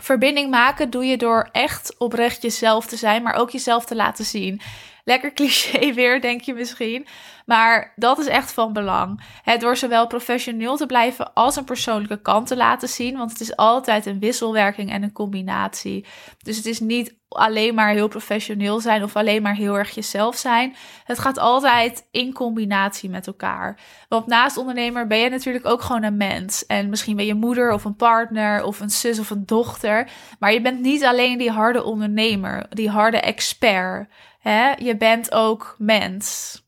Verbinding 0.00 0.50
maken 0.50 0.90
doe 0.90 1.04
je 1.04 1.16
door 1.16 1.48
echt 1.52 1.94
oprecht 1.98 2.42
jezelf 2.42 2.86
te 2.86 2.96
zijn, 2.96 3.22
maar 3.22 3.34
ook 3.34 3.50
jezelf 3.50 3.84
te 3.84 3.96
laten 3.96 4.24
zien. 4.24 4.60
Lekker 5.04 5.32
cliché 5.32 5.92
weer, 5.94 6.20
denk 6.20 6.40
je 6.40 6.54
misschien. 6.54 7.06
Maar 7.46 7.92
dat 7.96 8.18
is 8.18 8.26
echt 8.26 8.52
van 8.52 8.72
belang. 8.72 9.20
Het 9.42 9.60
door 9.60 9.76
zowel 9.76 10.06
professioneel 10.06 10.76
te 10.76 10.86
blijven 10.86 11.32
als 11.32 11.56
een 11.56 11.64
persoonlijke 11.64 12.20
kant 12.20 12.46
te 12.46 12.56
laten 12.56 12.88
zien. 12.88 13.16
Want 13.16 13.30
het 13.30 13.40
is 13.40 13.56
altijd 13.56 14.06
een 14.06 14.18
wisselwerking 14.18 14.90
en 14.90 15.02
een 15.02 15.12
combinatie. 15.12 16.06
Dus 16.38 16.56
het 16.56 16.66
is 16.66 16.80
niet 16.80 17.16
alleen 17.28 17.74
maar 17.74 17.92
heel 17.92 18.08
professioneel 18.08 18.80
zijn 18.80 19.02
of 19.02 19.16
alleen 19.16 19.42
maar 19.42 19.54
heel 19.54 19.78
erg 19.78 19.94
jezelf 19.94 20.36
zijn. 20.36 20.76
Het 21.04 21.18
gaat 21.18 21.38
altijd 21.38 22.08
in 22.10 22.32
combinatie 22.32 23.10
met 23.10 23.26
elkaar. 23.26 23.80
Want 24.08 24.26
naast 24.26 24.56
ondernemer 24.56 25.06
ben 25.06 25.18
je 25.18 25.28
natuurlijk 25.28 25.66
ook 25.66 25.82
gewoon 25.82 26.02
een 26.02 26.16
mens. 26.16 26.66
En 26.66 26.88
misschien 26.88 27.16
ben 27.16 27.26
je 27.26 27.34
moeder 27.34 27.72
of 27.72 27.84
een 27.84 27.96
partner 27.96 28.62
of 28.62 28.80
een 28.80 28.90
zus 28.90 29.18
of 29.18 29.30
een 29.30 29.46
dochter. 29.46 30.08
Maar 30.38 30.52
je 30.52 30.60
bent 30.60 30.80
niet 30.80 31.04
alleen 31.04 31.38
die 31.38 31.50
harde 31.50 31.82
ondernemer, 31.82 32.66
die 32.70 32.90
harde 32.90 33.20
expert. 33.20 34.08
Hè? 34.44 34.72
Je 34.72 34.96
bent 34.96 35.32
ook 35.32 35.74
mens. 35.78 36.58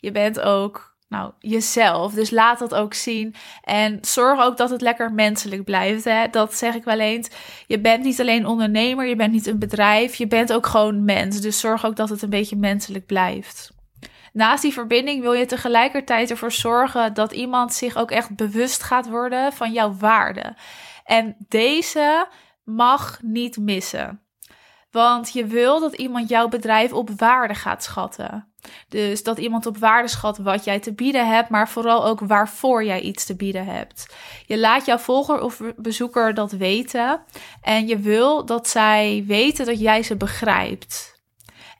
Je 0.00 0.12
bent 0.12 0.40
ook 0.40 0.96
nou, 1.08 1.32
jezelf. 1.38 2.12
Dus 2.12 2.30
laat 2.30 2.58
dat 2.58 2.74
ook 2.74 2.94
zien. 2.94 3.34
En 3.62 3.98
zorg 4.00 4.40
ook 4.40 4.56
dat 4.56 4.70
het 4.70 4.80
lekker 4.80 5.12
menselijk 5.12 5.64
blijft. 5.64 6.04
Hè? 6.04 6.28
Dat 6.30 6.54
zeg 6.54 6.74
ik 6.74 6.84
wel 6.84 6.98
eens. 6.98 7.30
Je 7.66 7.80
bent 7.80 8.04
niet 8.04 8.20
alleen 8.20 8.46
ondernemer, 8.46 9.06
je 9.06 9.16
bent 9.16 9.32
niet 9.32 9.46
een 9.46 9.58
bedrijf. 9.58 10.14
Je 10.14 10.26
bent 10.26 10.52
ook 10.52 10.66
gewoon 10.66 11.04
mens. 11.04 11.40
Dus 11.40 11.60
zorg 11.60 11.86
ook 11.86 11.96
dat 11.96 12.08
het 12.08 12.22
een 12.22 12.30
beetje 12.30 12.56
menselijk 12.56 13.06
blijft. 13.06 13.72
Naast 14.32 14.62
die 14.62 14.72
verbinding 14.72 15.22
wil 15.22 15.32
je 15.32 15.46
tegelijkertijd 15.46 16.30
ervoor 16.30 16.52
zorgen 16.52 17.14
dat 17.14 17.32
iemand 17.32 17.74
zich 17.74 17.96
ook 17.96 18.10
echt 18.10 18.36
bewust 18.36 18.82
gaat 18.82 19.08
worden 19.08 19.52
van 19.52 19.72
jouw 19.72 19.94
waarde. 19.94 20.56
En 21.04 21.36
deze 21.48 22.26
mag 22.64 23.18
niet 23.22 23.56
missen. 23.56 24.21
Want 24.92 25.32
je 25.32 25.46
wil 25.46 25.80
dat 25.80 25.94
iemand 25.94 26.28
jouw 26.28 26.48
bedrijf 26.48 26.92
op 26.92 27.10
waarde 27.16 27.54
gaat 27.54 27.84
schatten. 27.84 28.52
Dus 28.88 29.22
dat 29.22 29.38
iemand 29.38 29.66
op 29.66 29.76
waarde 29.78 30.08
schat 30.08 30.38
wat 30.38 30.64
jij 30.64 30.78
te 30.80 30.92
bieden 30.92 31.28
hebt, 31.28 31.48
maar 31.48 31.68
vooral 31.68 32.04
ook 32.04 32.20
waarvoor 32.20 32.84
jij 32.84 33.00
iets 33.00 33.24
te 33.24 33.36
bieden 33.36 33.66
hebt. 33.66 34.14
Je 34.46 34.58
laat 34.58 34.86
jouw 34.86 34.98
volger 34.98 35.40
of 35.40 35.60
bezoeker 35.76 36.34
dat 36.34 36.52
weten 36.52 37.20
en 37.62 37.86
je 37.86 37.98
wil 37.98 38.44
dat 38.44 38.68
zij 38.68 39.24
weten 39.26 39.66
dat 39.66 39.80
jij 39.80 40.02
ze 40.02 40.16
begrijpt. 40.16 41.21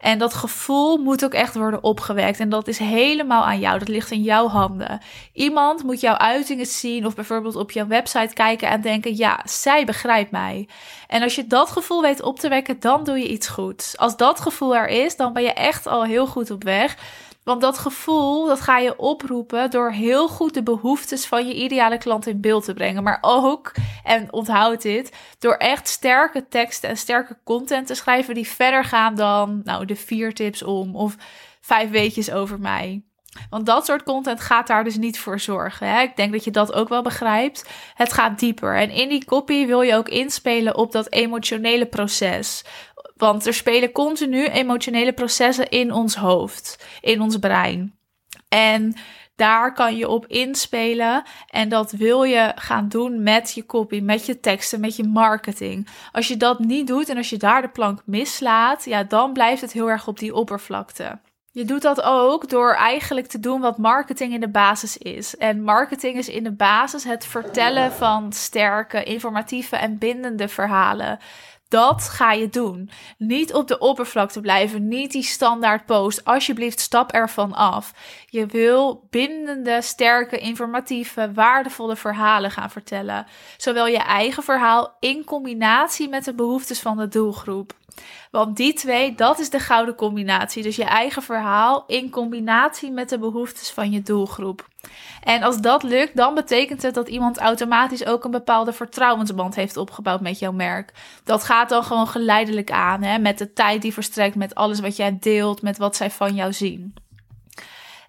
En 0.03 0.19
dat 0.19 0.35
gevoel 0.35 0.97
moet 0.97 1.25
ook 1.25 1.33
echt 1.33 1.55
worden 1.55 1.83
opgewekt. 1.83 2.41
En 2.41 2.49
dat 2.49 2.69
is 2.69 2.79
helemaal 2.79 3.45
aan 3.45 3.59
jou. 3.59 3.79
Dat 3.79 3.89
ligt 3.89 4.11
in 4.11 4.23
jouw 4.23 4.49
handen. 4.49 5.01
Iemand 5.33 5.83
moet 5.83 6.01
jouw 6.01 6.17
uitingen 6.17 6.67
zien 6.67 7.07
of 7.07 7.15
bijvoorbeeld 7.15 7.57
op 7.57 7.71
jouw 7.71 7.87
website 7.87 8.35
kijken 8.35 8.69
en 8.69 8.81
denken: 8.81 9.17
ja, 9.17 9.41
zij 9.45 9.85
begrijpt 9.85 10.31
mij. 10.31 10.69
En 11.07 11.23
als 11.23 11.35
je 11.35 11.47
dat 11.47 11.71
gevoel 11.71 12.03
weet 12.03 12.23
op 12.23 12.39
te 12.39 12.49
wekken, 12.49 12.81
dan 12.81 13.05
doe 13.05 13.19
je 13.19 13.29
iets 13.29 13.49
goed. 13.49 13.93
Als 13.97 14.17
dat 14.17 14.41
gevoel 14.41 14.77
er 14.77 14.89
is, 14.89 15.17
dan 15.17 15.33
ben 15.33 15.43
je 15.43 15.53
echt 15.53 15.87
al 15.87 16.05
heel 16.05 16.27
goed 16.27 16.51
op 16.51 16.65
weg. 16.65 16.97
Want 17.45 17.61
dat 17.61 17.79
gevoel, 17.79 18.47
dat 18.47 18.61
ga 18.61 18.79
je 18.79 18.99
oproepen 18.99 19.71
door 19.71 19.91
heel 19.91 20.29
goed 20.29 20.55
de 20.55 20.63
behoeftes 20.63 21.27
van 21.27 21.47
je 21.47 21.55
ideale 21.55 21.99
klant 21.99 22.27
in 22.27 22.41
beeld 22.41 22.65
te 22.65 22.75
brengen. 22.75 23.03
Maar 23.03 23.19
ook, 23.21 23.73
en 24.05 24.33
onthoud 24.33 24.83
dit, 24.83 25.17
door 25.39 25.55
echt 25.55 25.89
sterke 25.89 26.49
teksten 26.49 26.89
en 26.89 26.97
sterke 26.97 27.39
content 27.45 27.87
te 27.87 27.95
schrijven 27.95 28.35
die 28.35 28.49
verder 28.49 28.85
gaan 28.85 29.15
dan, 29.15 29.61
nou, 29.65 29.85
de 29.85 29.97
vier 29.97 30.35
tips 30.35 30.63
om 30.63 30.97
of 30.97 31.17
vijf 31.61 31.91
weetjes 31.91 32.31
over 32.31 32.61
mij. 32.61 33.03
Want 33.51 33.67
dat 33.67 33.87
soort 33.87 34.03
content 34.03 34.41
gaat 34.41 34.67
daar 34.67 34.85
dus 34.85 34.97
niet 34.97 35.19
voor 35.19 35.41
zorgen. 35.41 35.89
Hè? 35.89 36.03
Ik 36.03 36.17
denk 36.17 36.33
dat 36.33 36.45
je 36.45 36.51
dat 36.51 36.73
ook 36.73 36.89
wel 36.89 37.03
begrijpt. 37.03 37.69
Het 37.95 38.13
gaat 38.13 38.39
dieper. 38.39 38.77
En 38.77 38.91
in 38.91 39.09
die 39.09 39.25
copy 39.25 39.67
wil 39.67 39.83
je 39.83 39.97
ook 39.97 40.09
inspelen 40.09 40.77
op 40.77 40.93
dat 40.93 41.13
emotionele 41.13 41.87
proces. 41.87 42.65
Want 43.23 43.47
er 43.47 43.55
spelen 43.55 43.93
continu 43.93 44.47
emotionele 44.47 45.13
processen 45.13 45.69
in 45.69 45.93
ons 45.93 46.15
hoofd, 46.15 46.85
in 47.01 47.21
ons 47.21 47.39
brein. 47.39 47.95
En 48.49 48.95
daar 49.37 49.75
kan 49.75 49.97
je 49.97 50.09
op 50.09 50.27
inspelen. 50.27 51.23
En 51.47 51.69
dat 51.69 51.91
wil 51.91 52.23
je 52.23 52.53
gaan 52.55 52.89
doen 52.89 53.23
met 53.23 53.53
je 53.53 53.67
copy, 53.67 54.01
met 54.01 54.27
je 54.27 54.41
teksten, 54.41 54.81
met 54.81 54.97
je 54.97 55.05
marketing. 55.05 55.89
Als 56.13 56.29
je 56.29 56.37
dat 56.37 56.59
niet 56.59 56.87
doet 56.87 57.09
en 57.09 57.17
als 57.17 57.31
je 57.31 57.37
daar 57.37 57.63
de 57.63 57.69
plank 57.69 58.03
mislaat, 58.07 58.85
ja, 58.85 59.05
dan 59.05 59.33
blijft 59.33 59.61
het 59.61 59.73
heel 59.73 59.91
erg 59.91 60.09
op 60.09 60.19
die 60.19 60.35
oppervlakte. 60.35 61.21
Je 61.51 61.65
doet 61.65 61.83
dat 61.83 62.03
ook 62.03 62.49
door 62.49 62.75
eigenlijk 62.75 63.27
te 63.27 63.41
doen 63.41 63.61
wat 63.61 63.79
marketing 63.79 64.33
in 64.33 64.41
de 64.41 64.51
basis 64.51 64.97
is. 64.97 65.37
En 65.37 65.63
marketing 65.63 66.17
is 66.17 66.29
in 66.29 66.45
de 66.45 66.53
basis 66.53 67.05
het 67.05 67.27
vertellen 67.27 67.93
van 67.93 68.33
sterke, 68.33 69.03
informatieve 69.03 69.77
en 69.77 69.99
bindende 69.99 70.49
verhalen. 70.49 71.19
Dat 71.73 72.09
ga 72.09 72.33
je 72.33 72.49
doen. 72.49 72.91
Niet 73.19 73.55
op 73.55 73.69
de 73.69 73.79
oppervlakte 73.79 74.41
blijven. 74.41 74.89
Niet 74.89 75.13
die 75.13 75.23
standaard 75.23 75.87
post. 75.87 76.25
Alsjeblieft, 76.25 76.81
stap 76.81 77.13
ervan 77.13 77.53
af. 77.53 77.93
Je 78.27 78.47
wil 78.47 79.07
bindende, 79.11 79.83
sterke, 79.83 80.39
informatieve, 80.39 81.33
waardevolle 81.35 81.97
verhalen 81.97 82.51
gaan 82.51 82.71
vertellen. 82.71 83.27
Zowel 83.57 83.87
je 83.87 83.99
eigen 83.99 84.43
verhaal 84.43 84.97
in 85.01 85.25
combinatie 85.25 86.09
met 86.09 86.25
de 86.25 86.35
behoeftes 86.35 86.81
van 86.81 86.97
de 86.97 87.09
doelgroep. 87.09 87.75
Want 88.31 88.57
die 88.57 88.73
twee, 88.73 89.15
dat 89.15 89.39
is 89.39 89.51
de 89.51 89.59
gouden 89.59 89.95
combinatie. 89.95 90.63
Dus 90.63 90.77
je 90.77 90.85
eigen 90.85 91.23
verhaal 91.23 91.85
in 91.87 92.11
combinatie 92.11 92.91
met 92.91 93.09
de 93.09 93.19
behoeftes 93.19 93.71
van 93.71 93.91
je 93.91 94.03
doelgroep. 94.03 94.69
En 95.23 95.43
als 95.43 95.61
dat 95.61 95.83
lukt, 95.83 96.17
dan 96.17 96.35
betekent 96.35 96.83
het 96.83 96.95
dat 96.95 97.09
iemand 97.09 97.39
automatisch 97.39 98.07
ook 98.07 98.25
een 98.25 98.31
bepaalde 98.31 98.73
vertrouwensband 98.73 99.55
heeft 99.55 99.77
opgebouwd 99.77 100.21
met 100.21 100.39
jouw 100.39 100.53
merk. 100.53 100.93
Dat 101.25 101.45
gaat 101.45 101.69
dan 101.69 101.85
gewoon 101.85 102.09
geleidelijk 102.09 102.71
aan, 102.71 103.03
hè, 103.03 103.19
met 103.19 103.39
de 103.39 103.53
tijd 103.53 103.83
die 103.83 103.93
verstrekt, 103.93 104.35
met 104.35 104.55
alles 104.55 104.81
wat 104.81 104.97
jij 104.97 105.17
deelt, 105.21 105.63
met 105.63 105.79
wat 105.79 105.97
zij 105.97 106.11
van 106.11 106.35
jou 106.35 106.53
zien. 106.53 106.95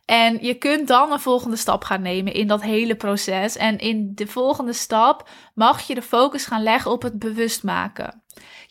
En 0.05 0.37
je 0.41 0.53
kunt 0.53 0.87
dan 0.87 1.11
een 1.11 1.19
volgende 1.19 1.55
stap 1.55 1.83
gaan 1.83 2.01
nemen 2.01 2.33
in 2.33 2.47
dat 2.47 2.61
hele 2.61 2.95
proces. 2.95 3.57
En 3.57 3.77
in 3.77 4.11
de 4.15 4.27
volgende 4.27 4.73
stap 4.73 5.29
mag 5.53 5.81
je 5.81 5.95
de 5.95 6.01
focus 6.01 6.45
gaan 6.45 6.63
leggen 6.63 6.91
op 6.91 7.01
het 7.01 7.19
bewust 7.19 7.63
maken. 7.63 8.22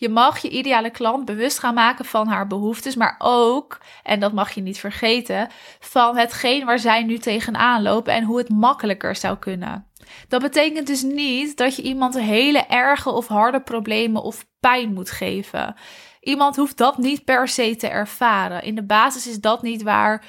Je 0.03 0.09
mag 0.09 0.39
je 0.39 0.49
ideale 0.49 0.91
klant 0.91 1.25
bewust 1.25 1.59
gaan 1.59 1.75
maken 1.75 2.05
van 2.05 2.29
haar 2.29 2.47
behoeftes, 2.47 2.95
maar 2.95 3.15
ook, 3.19 3.79
en 4.03 4.21
dat 4.21 4.33
mag 4.33 4.53
je 4.53 4.61
niet 4.61 4.79
vergeten, 4.79 5.49
van 5.81 6.17
hetgeen 6.17 6.65
waar 6.65 6.79
zij 6.79 7.03
nu 7.03 7.19
tegenaan 7.19 7.83
lopen 7.83 8.13
en 8.13 8.25
hoe 8.25 8.39
het 8.39 8.49
makkelijker 8.49 9.17
zou 9.17 9.39
kunnen. 9.39 9.87
Dat 10.29 10.43
betekent 10.43 10.87
dus 10.87 11.03
niet 11.03 11.57
dat 11.57 11.77
je 11.77 11.83
iemand 11.83 12.19
hele 12.19 12.59
erge 12.59 13.11
of 13.11 13.27
harde 13.27 13.61
problemen 13.61 14.23
of 14.23 14.47
pijn 14.61 14.93
moet 14.93 15.11
geven. 15.11 15.75
Iemand 16.21 16.57
hoeft 16.57 16.77
dat 16.77 16.99
niet 16.99 17.25
per 17.25 17.49
se 17.49 17.77
te 17.77 17.89
ervaren. 17.89 18.63
In 18.63 18.75
de 18.75 18.85
basis 18.85 19.27
is 19.27 19.41
dat 19.41 19.63
niet 19.63 19.83
waar 19.83 20.25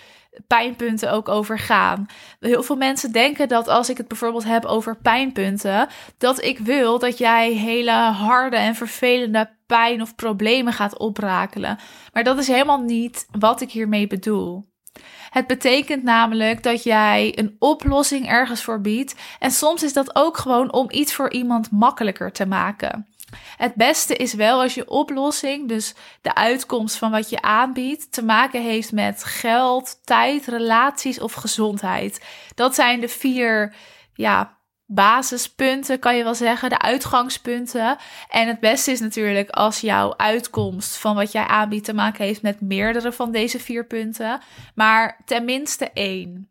pijnpunten 0.47 1.11
ook 1.11 1.29
over 1.29 1.59
gaan. 1.59 2.05
Heel 2.39 2.63
veel 2.63 2.75
mensen 2.75 3.11
denken 3.11 3.47
dat 3.47 3.67
als 3.67 3.89
ik 3.89 3.97
het 3.97 4.07
bijvoorbeeld 4.07 4.43
heb 4.43 4.65
over 4.65 4.97
pijnpunten, 4.97 5.87
dat 6.17 6.43
ik 6.43 6.59
wil 6.59 6.99
dat 6.99 7.17
jij 7.17 7.51
hele 7.51 7.91
harde 7.91 8.57
en 8.57 8.75
vervelende 8.75 9.49
of 10.01 10.15
problemen 10.15 10.73
gaat 10.73 10.97
oprakelen. 10.97 11.79
Maar 12.13 12.23
dat 12.23 12.37
is 12.37 12.47
helemaal 12.47 12.81
niet 12.81 13.27
wat 13.31 13.61
ik 13.61 13.71
hiermee 13.71 14.07
bedoel. 14.07 14.71
Het 15.29 15.47
betekent 15.47 16.03
namelijk 16.03 16.63
dat 16.63 16.83
jij 16.83 17.31
een 17.35 17.55
oplossing 17.59 18.27
ergens 18.27 18.63
voor 18.63 18.81
biedt. 18.81 19.15
En 19.39 19.51
soms 19.51 19.83
is 19.83 19.93
dat 19.93 20.15
ook 20.15 20.37
gewoon 20.37 20.73
om 20.73 20.87
iets 20.89 21.13
voor 21.13 21.31
iemand 21.31 21.71
makkelijker 21.71 22.31
te 22.31 22.45
maken. 22.45 23.07
Het 23.57 23.75
beste 23.75 24.15
is 24.15 24.33
wel 24.33 24.61
als 24.61 24.73
je 24.73 24.89
oplossing, 24.89 25.67
dus 25.67 25.93
de 26.21 26.35
uitkomst 26.35 26.95
van 26.95 27.11
wat 27.11 27.29
je 27.29 27.41
aanbiedt, 27.41 28.11
te 28.11 28.23
maken 28.23 28.61
heeft 28.61 28.91
met 28.91 29.23
geld, 29.23 29.99
tijd, 30.03 30.47
relaties 30.47 31.19
of 31.19 31.33
gezondheid. 31.33 32.25
Dat 32.55 32.75
zijn 32.75 32.99
de 32.99 33.09
vier 33.09 33.75
ja, 34.13 34.57
basispunten, 34.85 35.99
kan 35.99 36.17
je 36.17 36.23
wel 36.23 36.35
zeggen, 36.35 36.69
de 36.69 36.79
uitgangspunten. 36.79 37.97
En 38.29 38.47
het 38.47 38.59
beste 38.59 38.91
is 38.91 38.99
natuurlijk 38.99 39.49
als 39.49 39.81
jouw 39.81 40.13
uitkomst 40.17 40.97
van 40.97 41.15
wat 41.15 41.31
jij 41.31 41.45
aanbiedt 41.45 41.85
te 41.85 41.93
maken 41.93 42.25
heeft 42.25 42.41
met 42.41 42.61
meerdere 42.61 43.11
van 43.11 43.31
deze 43.31 43.59
vier 43.59 43.85
punten, 43.85 44.41
maar 44.75 45.21
tenminste 45.25 45.91
één. 45.93 46.47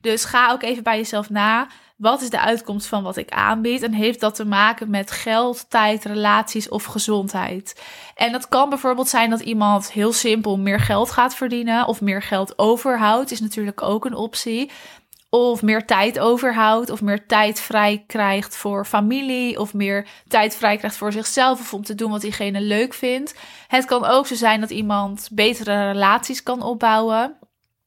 Dus 0.00 0.24
ga 0.24 0.52
ook 0.52 0.62
even 0.62 0.82
bij 0.82 0.96
jezelf 0.96 1.30
na. 1.30 1.66
Wat 1.96 2.20
is 2.22 2.30
de 2.30 2.40
uitkomst 2.40 2.86
van 2.86 3.02
wat 3.02 3.16
ik 3.16 3.30
aanbied? 3.30 3.82
En 3.82 3.92
heeft 3.92 4.20
dat 4.20 4.34
te 4.34 4.44
maken 4.44 4.90
met 4.90 5.10
geld, 5.10 5.70
tijd, 5.70 6.04
relaties 6.04 6.68
of 6.68 6.84
gezondheid? 6.84 7.82
En 8.14 8.32
dat 8.32 8.48
kan 8.48 8.68
bijvoorbeeld 8.68 9.08
zijn 9.08 9.30
dat 9.30 9.40
iemand 9.40 9.92
heel 9.92 10.12
simpel 10.12 10.58
meer 10.58 10.80
geld 10.80 11.10
gaat 11.10 11.34
verdienen 11.34 11.86
of 11.86 12.00
meer 12.00 12.22
geld 12.22 12.58
overhoudt, 12.58 13.30
is 13.30 13.40
natuurlijk 13.40 13.82
ook 13.82 14.04
een 14.04 14.14
optie. 14.14 14.70
Of 15.34 15.62
meer 15.62 15.86
tijd 15.86 16.18
overhoudt, 16.18 16.90
of 16.90 17.02
meer 17.02 17.26
tijd 17.26 17.60
vrij 17.60 18.04
krijgt 18.06 18.56
voor 18.56 18.84
familie, 18.86 19.60
of 19.60 19.74
meer 19.74 20.08
tijd 20.28 20.56
vrij 20.56 20.76
krijgt 20.76 20.96
voor 20.96 21.12
zichzelf, 21.12 21.60
of 21.60 21.74
om 21.74 21.82
te 21.84 21.94
doen 21.94 22.10
wat 22.10 22.20
diegene 22.20 22.60
leuk 22.60 22.94
vindt. 22.94 23.34
Het 23.68 23.84
kan 23.84 24.04
ook 24.04 24.26
zo 24.26 24.34
zijn 24.34 24.60
dat 24.60 24.70
iemand 24.70 25.28
betere 25.32 25.92
relaties 25.92 26.42
kan 26.42 26.62
opbouwen. 26.62 27.36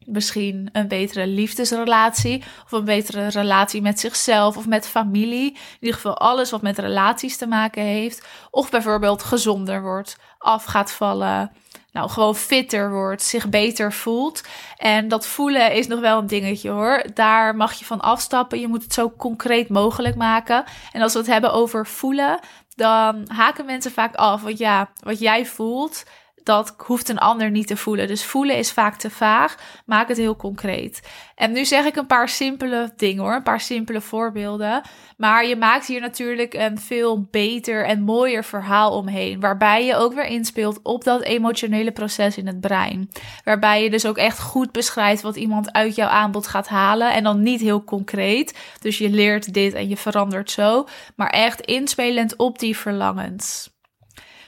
misschien 0.06 0.70
een 0.72 0.88
betere 0.88 1.28
liefdesrelatie 1.28 2.44
of 2.64 2.72
een 2.72 2.86
betere 2.86 3.28
relatie 3.28 3.82
met 3.82 4.00
zichzelf 4.00 4.58
of 4.58 4.68
met 4.68 4.88
familie. 4.88 5.52
In 5.52 5.78
ieder 5.80 5.96
geval 5.96 6.18
alles 6.18 6.52
wat 6.52 6.62
met 6.62 6.80
relaties 6.80 7.38
te 7.38 7.48
maken 7.48 7.84
heeft. 7.84 8.28
Of 8.50 8.70
bijvoorbeeld 8.70 9.24
gezonder 9.24 9.82
wordt, 9.82 10.18
af 10.38 10.64
gaat 10.64 10.92
vallen. 10.92 11.52
Nou, 11.96 12.10
gewoon 12.10 12.36
fitter 12.36 12.92
wordt, 12.92 13.22
zich 13.22 13.50
beter 13.50 13.94
voelt. 13.94 14.44
En 14.78 15.08
dat 15.08 15.28
voelen 15.28 15.74
is 15.74 15.88
nog 15.88 16.00
wel 16.00 16.20
een 16.20 16.28
dingetje 16.28 16.70
hoor. 16.70 17.06
Daar 17.14 17.56
mag 17.56 17.74
je 17.74 17.86
van 17.86 18.02
afstappen. 18.02 18.60
Je 18.60 18.68
moet 18.68 18.84
het 18.84 18.94
zo 18.94 19.12
concreet 19.18 19.70
mogelijk 19.70 20.16
maken. 20.16 20.64
En 20.92 21.02
als 21.02 21.14
we 21.14 21.20
het 21.20 21.28
hebben 21.28 21.54
over 21.54 21.88
voelen, 21.88 22.40
dan 22.75 23.25
haken 23.28 23.66
mensen 23.66 23.92
vaak 23.92 24.16
af. 24.16 24.42
Want 24.42 24.58
ja, 24.58 24.90
wat 25.00 25.20
jij 25.20 25.46
voelt, 25.46 26.04
dat 26.46 26.75
hoeft 26.78 27.10
een 27.10 27.18
ander 27.18 27.52
niet 27.52 27.68
te 27.68 27.78
voelen. 27.78 28.08
Dus 28.08 28.25
voelen 28.25 28.58
is 28.58 28.72
vaak 28.72 28.96
te 28.96 29.10
vaag. 29.10 29.56
Maak 29.86 30.08
het 30.08 30.18
heel 30.18 30.36
concreet. 30.36 31.02
En 31.36 31.52
nu 31.52 31.66
zeg 31.66 31.86
ik 31.86 31.96
een 31.96 32.06
paar 32.06 32.30
simpele 32.30 32.94
dingen 32.98 33.24
hoor, 33.24 33.34
een 33.34 33.44
paar 33.44 33.62
simpele 33.62 34.02
voorbeelden. 34.02 34.82
Maar 35.18 35.46
je 35.46 35.56
maakt 35.56 35.88
hier 35.88 36.02
natuurlijk 36.02 36.54
een 36.54 36.80
veel 36.80 37.28
beter 37.32 37.86
en 37.86 38.02
mooier 38.02 38.44
verhaal 38.44 38.98
omheen. 38.98 39.40
Waarbij 39.40 39.86
je 39.86 39.96
ook 39.96 40.14
weer 40.14 40.25
inspeelt 40.25 40.80
op 40.84 41.04
dat 41.04 41.22
emotionele 41.22 41.92
proces 41.92 42.38
in 42.38 42.48
het 42.48 42.62
brein. 42.62 43.10
Waarbij 43.44 43.84
je 43.84 43.90
dus 43.90 44.06
ook 44.06 44.18
echt 44.18 44.40
goed 44.40 44.72
beschrijft 44.72 45.22
wat 45.22 45.36
iemand 45.36 45.72
uit 45.72 45.96
jouw 45.96 46.10
aanbod 46.10 46.48
gaat 46.48 46.68
halen. 46.68 47.14
En 47.14 47.24
dan 47.24 47.44
niet 47.44 47.62
heel 47.62 47.84
concreet. 47.84 48.58
Dus 48.82 48.98
je 48.98 49.10
leert 49.10 49.54
dit 49.54 49.74
en 49.74 49.90
je 49.90 49.98
verandert 49.98 50.52
zo. 50.52 50.88
Maar 51.16 51.30
echt 51.30 51.62
inspelend 51.62 52.36
op 52.36 52.60
die 52.60 52.78
verlangens. 52.78 53.75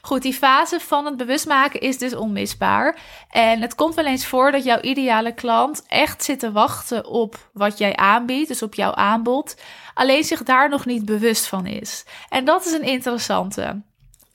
Goed, 0.07 0.21
die 0.21 0.33
fase 0.33 0.79
van 0.79 1.05
het 1.05 1.17
bewustmaken 1.17 1.79
is 1.79 1.97
dus 1.97 2.15
onmisbaar. 2.15 2.99
En 3.29 3.61
het 3.61 3.75
komt 3.75 3.95
wel 3.95 4.05
eens 4.05 4.25
voor 4.25 4.51
dat 4.51 4.63
jouw 4.63 4.81
ideale 4.81 5.33
klant 5.33 5.83
echt 5.87 6.23
zit 6.23 6.39
te 6.39 6.51
wachten 6.51 7.05
op 7.05 7.49
wat 7.53 7.77
jij 7.77 7.95
aanbiedt, 7.95 8.47
dus 8.47 8.61
op 8.61 8.73
jouw 8.73 8.93
aanbod, 8.93 9.61
alleen 9.93 10.23
zich 10.23 10.43
daar 10.43 10.69
nog 10.69 10.85
niet 10.85 11.05
bewust 11.05 11.47
van 11.47 11.65
is. 11.65 12.05
En 12.29 12.45
dat 12.45 12.65
is 12.65 12.71
een 12.71 12.83
interessante. 12.83 13.81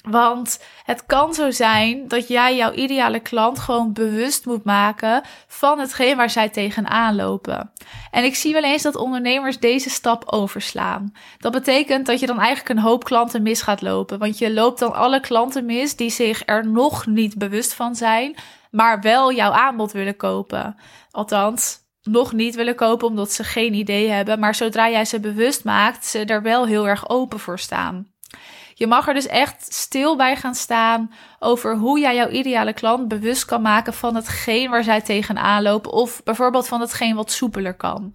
Want 0.03 0.63
het 0.85 1.07
kan 1.07 1.35
zo 1.35 1.51
zijn 1.51 2.09
dat 2.09 2.29
jij 2.29 2.57
jouw 2.57 2.73
ideale 2.73 3.21
klant 3.21 3.59
gewoon 3.59 3.93
bewust 3.93 4.47
moet 4.47 4.65
maken 4.65 5.23
van 5.47 5.79
hetgeen 5.79 6.17
waar 6.17 6.31
zij 6.31 6.49
tegenaan 6.49 7.15
lopen. 7.15 7.73
En 8.11 8.25
ik 8.25 8.35
zie 8.35 8.53
wel 8.53 8.63
eens 8.63 8.83
dat 8.83 8.97
ondernemers 8.97 9.59
deze 9.59 9.91
stap 9.91 10.23
overslaan. 10.27 11.13
Dat 11.39 11.53
betekent 11.53 12.07
dat 12.07 12.21
je 12.21 12.27
dan 12.27 12.39
eigenlijk 12.39 12.69
een 12.69 12.85
hoop 12.85 13.05
klanten 13.05 13.43
mis 13.43 13.63
gaat 13.63 13.83
lopen. 13.83 14.19
Want 14.19 14.39
je 14.39 14.53
loopt 14.53 14.79
dan 14.79 14.95
alle 14.95 15.21
klanten 15.21 15.65
mis 15.65 15.97
die 15.97 16.11
zich 16.11 16.43
er 16.47 16.67
nog 16.67 17.07
niet 17.07 17.39
bewust 17.39 17.75
van 17.75 17.95
zijn, 17.95 18.35
maar 18.71 19.01
wel 19.01 19.33
jouw 19.33 19.51
aanbod 19.51 19.93
willen 19.93 20.17
kopen. 20.17 20.77
Althans, 21.11 21.81
nog 22.03 22.33
niet 22.33 22.55
willen 22.55 22.75
kopen 22.75 23.07
omdat 23.07 23.33
ze 23.33 23.45
geen 23.45 23.75
idee 23.75 24.09
hebben. 24.09 24.39
Maar 24.39 24.55
zodra 24.55 24.91
jij 24.91 25.05
ze 25.05 25.21
bewust 25.21 25.65
maakt, 25.65 26.07
ze 26.07 26.25
er 26.25 26.43
wel 26.43 26.67
heel 26.67 26.89
erg 26.89 27.09
open 27.09 27.39
voor 27.39 27.59
staan. 27.59 28.12
Je 28.83 28.89
mag 28.89 29.09
er 29.09 29.15
dus 29.15 29.27
echt 29.27 29.75
stil 29.75 30.17
bij 30.17 30.37
gaan 30.37 30.55
staan 30.55 31.13
over 31.39 31.77
hoe 31.77 32.01
jij 32.01 32.15
jouw 32.15 32.29
ideale 32.29 32.73
klant 32.73 33.09
bewust 33.09 33.45
kan 33.45 33.63
maken 33.63 33.95
van 33.95 34.15
hetgeen 34.15 34.71
waar 34.71 34.85
zij 34.85 35.01
tegenaan 35.01 35.63
lopen. 35.63 35.93
Of 35.93 36.23
bijvoorbeeld 36.23 36.69
van 36.69 36.81
hetgeen 36.81 37.15
wat 37.15 37.31
soepeler 37.31 37.75
kan. 37.75 38.15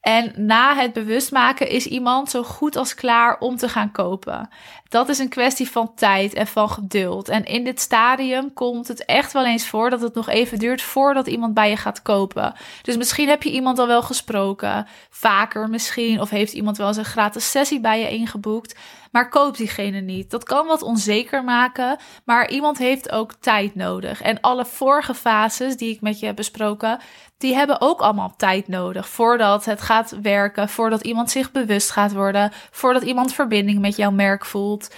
En 0.00 0.32
na 0.36 0.74
het 0.74 0.92
bewustmaken 0.92 1.68
is 1.68 1.86
iemand 1.86 2.30
zo 2.30 2.42
goed 2.42 2.76
als 2.76 2.94
klaar 2.94 3.38
om 3.38 3.56
te 3.56 3.68
gaan 3.68 3.92
kopen. 3.92 4.48
Dat 4.88 5.08
is 5.08 5.18
een 5.18 5.28
kwestie 5.28 5.70
van 5.70 5.94
tijd 5.94 6.34
en 6.34 6.46
van 6.46 6.68
geduld. 6.68 7.28
En 7.28 7.44
in 7.44 7.64
dit 7.64 7.80
stadium 7.80 8.52
komt 8.52 8.88
het 8.88 9.04
echt 9.04 9.32
wel 9.32 9.46
eens 9.46 9.66
voor 9.66 9.90
dat 9.90 10.00
het 10.00 10.14
nog 10.14 10.28
even 10.28 10.58
duurt 10.58 10.82
voordat 10.82 11.26
iemand 11.26 11.54
bij 11.54 11.70
je 11.70 11.76
gaat 11.76 12.02
kopen. 12.02 12.54
Dus 12.82 12.96
misschien 12.96 13.28
heb 13.28 13.42
je 13.42 13.50
iemand 13.50 13.78
al 13.78 13.86
wel 13.86 14.02
gesproken, 14.02 14.86
vaker 15.10 15.68
misschien, 15.68 16.20
of 16.20 16.30
heeft 16.30 16.52
iemand 16.52 16.76
wel 16.76 16.86
eens 16.88 16.96
een 16.96 17.04
gratis 17.04 17.50
sessie 17.50 17.80
bij 17.80 18.00
je 18.00 18.10
ingeboekt 18.10 18.78
maar 19.12 19.28
koopt 19.28 19.56
diegene 19.56 20.00
niet. 20.00 20.30
Dat 20.30 20.44
kan 20.44 20.66
wat 20.66 20.82
onzeker 20.82 21.44
maken, 21.44 21.98
maar 22.24 22.50
iemand 22.50 22.78
heeft 22.78 23.10
ook 23.10 23.34
tijd 23.40 23.74
nodig. 23.74 24.22
En 24.22 24.40
alle 24.40 24.64
vorige 24.64 25.14
fases 25.14 25.76
die 25.76 25.94
ik 25.94 26.00
met 26.00 26.20
je 26.20 26.26
heb 26.26 26.36
besproken, 26.36 26.98
die 27.38 27.54
hebben 27.54 27.80
ook 27.80 28.00
allemaal 28.00 28.34
tijd 28.36 28.68
nodig 28.68 29.08
voordat 29.08 29.64
het 29.64 29.80
gaat 29.80 30.16
werken, 30.22 30.68
voordat 30.68 31.02
iemand 31.02 31.30
zich 31.30 31.52
bewust 31.52 31.90
gaat 31.90 32.12
worden, 32.12 32.50
voordat 32.70 33.02
iemand 33.02 33.34
verbinding 33.34 33.80
met 33.80 33.96
jouw 33.96 34.10
merk 34.10 34.44
voelt. 34.44 34.94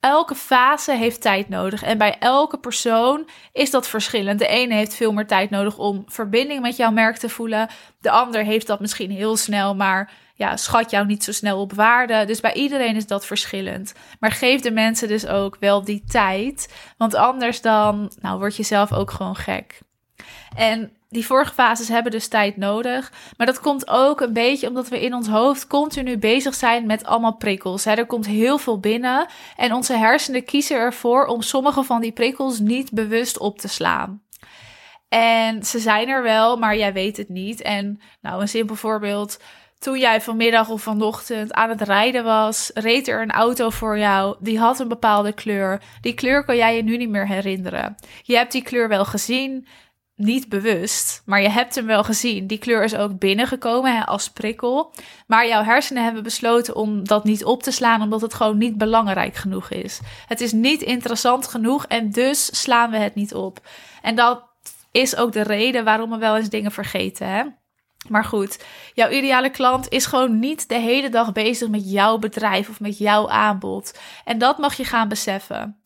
Elke 0.00 0.34
fase 0.34 0.92
heeft 0.92 1.20
tijd 1.20 1.48
nodig 1.48 1.82
en 1.82 1.98
bij 1.98 2.16
elke 2.18 2.58
persoon 2.58 3.28
is 3.52 3.70
dat 3.70 3.88
verschillend. 3.88 4.38
De 4.38 4.46
ene 4.46 4.74
heeft 4.74 4.94
veel 4.94 5.12
meer 5.12 5.26
tijd 5.26 5.50
nodig 5.50 5.78
om 5.78 6.02
verbinding 6.06 6.60
met 6.60 6.76
jouw 6.76 6.90
merk 6.90 7.16
te 7.16 7.28
voelen. 7.28 7.68
De 8.00 8.10
ander 8.10 8.44
heeft 8.44 8.66
dat 8.66 8.80
misschien 8.80 9.10
heel 9.10 9.36
snel, 9.36 9.74
maar 9.74 10.10
ja, 10.42 10.56
schat 10.56 10.90
jou 10.90 11.06
niet 11.06 11.24
zo 11.24 11.32
snel 11.32 11.60
op 11.60 11.72
waarde. 11.72 12.24
Dus 12.24 12.40
bij 12.40 12.52
iedereen 12.54 12.96
is 12.96 13.06
dat 13.06 13.26
verschillend. 13.26 13.92
Maar 14.20 14.30
geef 14.30 14.60
de 14.60 14.70
mensen 14.70 15.08
dus 15.08 15.26
ook 15.26 15.56
wel 15.60 15.84
die 15.84 16.04
tijd. 16.06 16.74
Want 16.96 17.14
anders 17.14 17.60
dan 17.60 18.12
nou, 18.20 18.38
word 18.38 18.56
je 18.56 18.62
zelf 18.62 18.92
ook 18.92 19.10
gewoon 19.10 19.36
gek. 19.36 19.80
En 20.56 20.92
die 21.08 21.26
vorige 21.26 21.52
fases 21.52 21.88
hebben 21.88 22.12
dus 22.12 22.28
tijd 22.28 22.56
nodig. 22.56 23.12
Maar 23.36 23.46
dat 23.46 23.60
komt 23.60 23.88
ook 23.88 24.20
een 24.20 24.32
beetje 24.32 24.68
omdat 24.68 24.88
we 24.88 25.00
in 25.00 25.14
ons 25.14 25.28
hoofd 25.28 25.66
continu 25.66 26.18
bezig 26.18 26.54
zijn 26.54 26.86
met 26.86 27.04
allemaal 27.04 27.36
prikkels. 27.36 27.86
Er 27.86 28.06
komt 28.06 28.26
heel 28.26 28.58
veel 28.58 28.80
binnen. 28.80 29.26
En 29.56 29.72
onze 29.72 29.96
hersenen 29.96 30.44
kiezen 30.44 30.76
ervoor 30.76 31.26
om 31.26 31.42
sommige 31.42 31.82
van 31.82 32.00
die 32.00 32.12
prikkels 32.12 32.58
niet 32.58 32.92
bewust 32.92 33.38
op 33.38 33.58
te 33.58 33.68
slaan. 33.68 34.22
En 35.08 35.62
ze 35.64 35.78
zijn 35.78 36.08
er 36.08 36.22
wel, 36.22 36.56
maar 36.56 36.76
jij 36.76 36.92
weet 36.92 37.16
het 37.16 37.28
niet. 37.28 37.62
En 37.62 38.00
nou, 38.20 38.40
een 38.40 38.48
simpel 38.48 38.76
voorbeeld. 38.76 39.38
Toen 39.82 39.98
jij 39.98 40.20
vanmiddag 40.20 40.68
of 40.68 40.82
vanochtend 40.82 41.52
aan 41.52 41.68
het 41.68 41.80
rijden 41.80 42.24
was, 42.24 42.70
reed 42.74 43.08
er 43.08 43.22
een 43.22 43.30
auto 43.30 43.70
voor 43.70 43.98
jou. 43.98 44.36
Die 44.40 44.58
had 44.58 44.78
een 44.78 44.88
bepaalde 44.88 45.32
kleur. 45.32 45.82
Die 46.00 46.14
kleur 46.14 46.44
kan 46.44 46.56
jij 46.56 46.76
je 46.76 46.82
nu 46.82 46.96
niet 46.96 47.08
meer 47.08 47.26
herinneren. 47.26 47.96
Je 48.22 48.36
hebt 48.36 48.52
die 48.52 48.62
kleur 48.62 48.88
wel 48.88 49.04
gezien, 49.04 49.66
niet 50.14 50.48
bewust, 50.48 51.22
maar 51.26 51.42
je 51.42 51.48
hebt 51.48 51.74
hem 51.74 51.86
wel 51.86 52.04
gezien. 52.04 52.46
Die 52.46 52.58
kleur 52.58 52.84
is 52.84 52.96
ook 52.96 53.18
binnengekomen 53.18 54.06
als 54.06 54.30
prikkel. 54.30 54.94
Maar 55.26 55.48
jouw 55.48 55.62
hersenen 55.62 56.04
hebben 56.04 56.22
besloten 56.22 56.76
om 56.76 57.04
dat 57.04 57.24
niet 57.24 57.44
op 57.44 57.62
te 57.62 57.70
slaan, 57.70 58.02
omdat 58.02 58.20
het 58.20 58.34
gewoon 58.34 58.58
niet 58.58 58.78
belangrijk 58.78 59.34
genoeg 59.34 59.70
is. 59.70 60.00
Het 60.26 60.40
is 60.40 60.52
niet 60.52 60.82
interessant 60.82 61.48
genoeg 61.48 61.86
en 61.86 62.10
dus 62.10 62.60
slaan 62.60 62.90
we 62.90 62.96
het 62.96 63.14
niet 63.14 63.34
op. 63.34 63.60
En 64.02 64.14
dat 64.14 64.42
is 64.92 65.16
ook 65.16 65.32
de 65.32 65.42
reden 65.42 65.84
waarom 65.84 66.10
we 66.10 66.18
wel 66.18 66.36
eens 66.36 66.48
dingen 66.48 66.72
vergeten. 66.72 67.28
Hè? 67.28 67.42
Maar 68.08 68.24
goed, 68.24 68.64
jouw 68.94 69.10
ideale 69.10 69.50
klant 69.50 69.88
is 69.88 70.06
gewoon 70.06 70.38
niet 70.38 70.68
de 70.68 70.78
hele 70.78 71.08
dag 71.08 71.32
bezig 71.32 71.68
met 71.68 71.90
jouw 71.90 72.18
bedrijf 72.18 72.68
of 72.68 72.80
met 72.80 72.98
jouw 72.98 73.28
aanbod. 73.28 73.98
En 74.24 74.38
dat 74.38 74.58
mag 74.58 74.74
je 74.74 74.84
gaan 74.84 75.08
beseffen. 75.08 75.76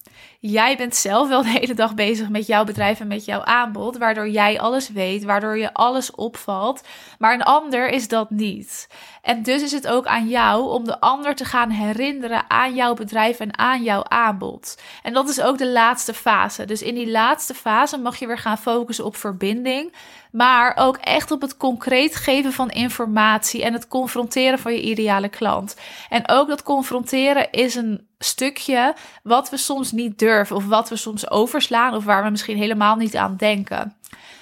Jij 0.40 0.76
bent 0.76 0.96
zelf 0.96 1.28
wel 1.28 1.42
de 1.42 1.48
hele 1.48 1.74
dag 1.74 1.94
bezig 1.94 2.28
met 2.28 2.46
jouw 2.46 2.64
bedrijf 2.64 3.00
en 3.00 3.06
met 3.06 3.24
jouw 3.24 3.44
aanbod, 3.44 3.96
waardoor 3.96 4.28
jij 4.28 4.60
alles 4.60 4.88
weet, 4.88 5.24
waardoor 5.24 5.58
je 5.58 5.72
alles 5.72 6.10
opvalt. 6.10 6.82
Maar 7.18 7.34
een 7.34 7.42
ander 7.42 7.88
is 7.88 8.08
dat 8.08 8.30
niet. 8.30 8.88
En 9.22 9.42
dus 9.42 9.62
is 9.62 9.72
het 9.72 9.86
ook 9.86 10.06
aan 10.06 10.28
jou 10.28 10.70
om 10.70 10.84
de 10.84 11.00
ander 11.00 11.34
te 11.34 11.44
gaan 11.44 11.70
herinneren 11.70 12.50
aan 12.50 12.74
jouw 12.74 12.94
bedrijf 12.94 13.40
en 13.40 13.58
aan 13.58 13.82
jouw 13.82 14.04
aanbod. 14.04 14.78
En 15.02 15.12
dat 15.12 15.28
is 15.28 15.40
ook 15.40 15.58
de 15.58 15.68
laatste 15.68 16.14
fase. 16.14 16.64
Dus 16.64 16.82
in 16.82 16.94
die 16.94 17.10
laatste 17.10 17.54
fase 17.54 17.98
mag 17.98 18.16
je 18.16 18.26
weer 18.26 18.38
gaan 18.38 18.58
focussen 18.58 19.04
op 19.04 19.16
verbinding, 19.16 19.92
maar 20.32 20.76
ook 20.76 20.96
echt 20.96 21.30
op 21.30 21.40
het 21.40 21.56
concreet 21.56 22.16
geven 22.16 22.52
van 22.52 22.70
informatie 22.70 23.64
en 23.64 23.72
het 23.72 23.88
confronteren 23.88 24.58
van 24.58 24.72
je 24.72 24.82
ideale 24.82 25.28
klant. 25.28 25.76
En 26.08 26.28
ook 26.28 26.48
dat 26.48 26.62
confronteren 26.62 27.50
is 27.50 27.74
een 27.74 28.06
stukje 28.18 28.94
wat 29.22 29.50
we 29.50 29.56
soms 29.56 29.92
niet 29.92 30.18
durven 30.18 30.25
of 30.50 30.66
wat 30.66 30.88
we 30.88 30.96
soms 30.96 31.30
overslaan 31.30 31.94
of 31.94 32.04
waar 32.04 32.24
we 32.24 32.30
misschien 32.30 32.56
helemaal 32.56 32.96
niet 32.96 33.16
aan 33.16 33.36
denken. 33.36 33.96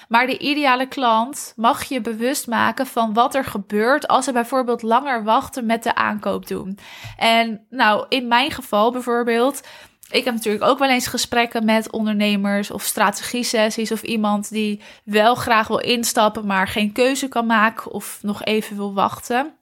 Maar 0.07 0.27
de 0.27 0.37
ideale 0.37 0.87
klant 0.87 1.53
mag 1.55 1.83
je 1.83 2.01
bewust 2.01 2.47
maken 2.47 2.87
van 2.87 3.13
wat 3.13 3.35
er 3.35 3.45
gebeurt 3.45 4.07
als 4.07 4.25
ze 4.25 4.31
bijvoorbeeld 4.31 4.81
langer 4.81 5.23
wachten 5.23 5.65
met 5.65 5.83
de 5.83 5.95
aankoop 5.95 6.47
doen. 6.47 6.77
En 7.17 7.65
nou, 7.69 8.05
in 8.09 8.27
mijn 8.27 8.51
geval 8.51 8.91
bijvoorbeeld. 8.91 9.61
Ik 10.09 10.23
heb 10.25 10.33
natuurlijk 10.33 10.63
ook 10.63 10.79
wel 10.79 10.89
eens 10.89 11.07
gesprekken 11.07 11.65
met 11.65 11.91
ondernemers 11.91 12.71
of 12.71 12.83
strategie-sessies 12.83 13.91
of 13.91 14.01
iemand 14.01 14.49
die 14.49 14.81
wel 15.03 15.35
graag 15.35 15.67
wil 15.67 15.79
instappen, 15.79 16.45
maar 16.45 16.67
geen 16.67 16.91
keuze 16.91 17.27
kan 17.27 17.45
maken 17.45 17.91
of 17.91 18.19
nog 18.21 18.43
even 18.43 18.75
wil 18.75 18.93
wachten. 18.93 19.53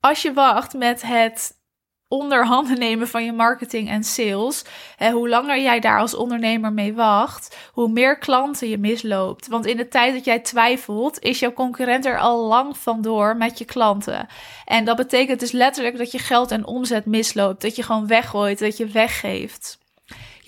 Als 0.00 0.22
je 0.22 0.32
wacht 0.32 0.74
met 0.74 1.02
het 1.02 1.57
onderhanden 2.08 2.78
nemen 2.78 3.08
van 3.08 3.24
je 3.24 3.32
marketing 3.32 3.88
en 3.88 4.04
sales. 4.04 4.64
Hè, 4.96 5.10
hoe 5.10 5.28
langer 5.28 5.60
jij 5.60 5.80
daar 5.80 6.00
als 6.00 6.14
ondernemer 6.14 6.72
mee 6.72 6.94
wacht, 6.94 7.56
hoe 7.72 7.88
meer 7.88 8.18
klanten 8.18 8.68
je 8.68 8.78
misloopt. 8.78 9.46
Want 9.46 9.66
in 9.66 9.76
de 9.76 9.88
tijd 9.88 10.14
dat 10.14 10.24
jij 10.24 10.38
twijfelt, 10.38 11.18
is 11.20 11.38
jouw 11.38 11.52
concurrent 11.52 12.06
er 12.06 12.18
al 12.18 12.46
lang 12.46 12.78
vandoor 12.78 13.36
met 13.36 13.58
je 13.58 13.64
klanten. 13.64 14.26
En 14.64 14.84
dat 14.84 14.96
betekent 14.96 15.40
dus 15.40 15.52
letterlijk 15.52 15.98
dat 15.98 16.10
je 16.10 16.18
geld 16.18 16.50
en 16.50 16.66
omzet 16.66 17.06
misloopt. 17.06 17.62
Dat 17.62 17.76
je 17.76 17.82
gewoon 17.82 18.06
weggooit, 18.06 18.58
dat 18.58 18.76
je 18.76 18.86
weggeeft. 18.86 19.78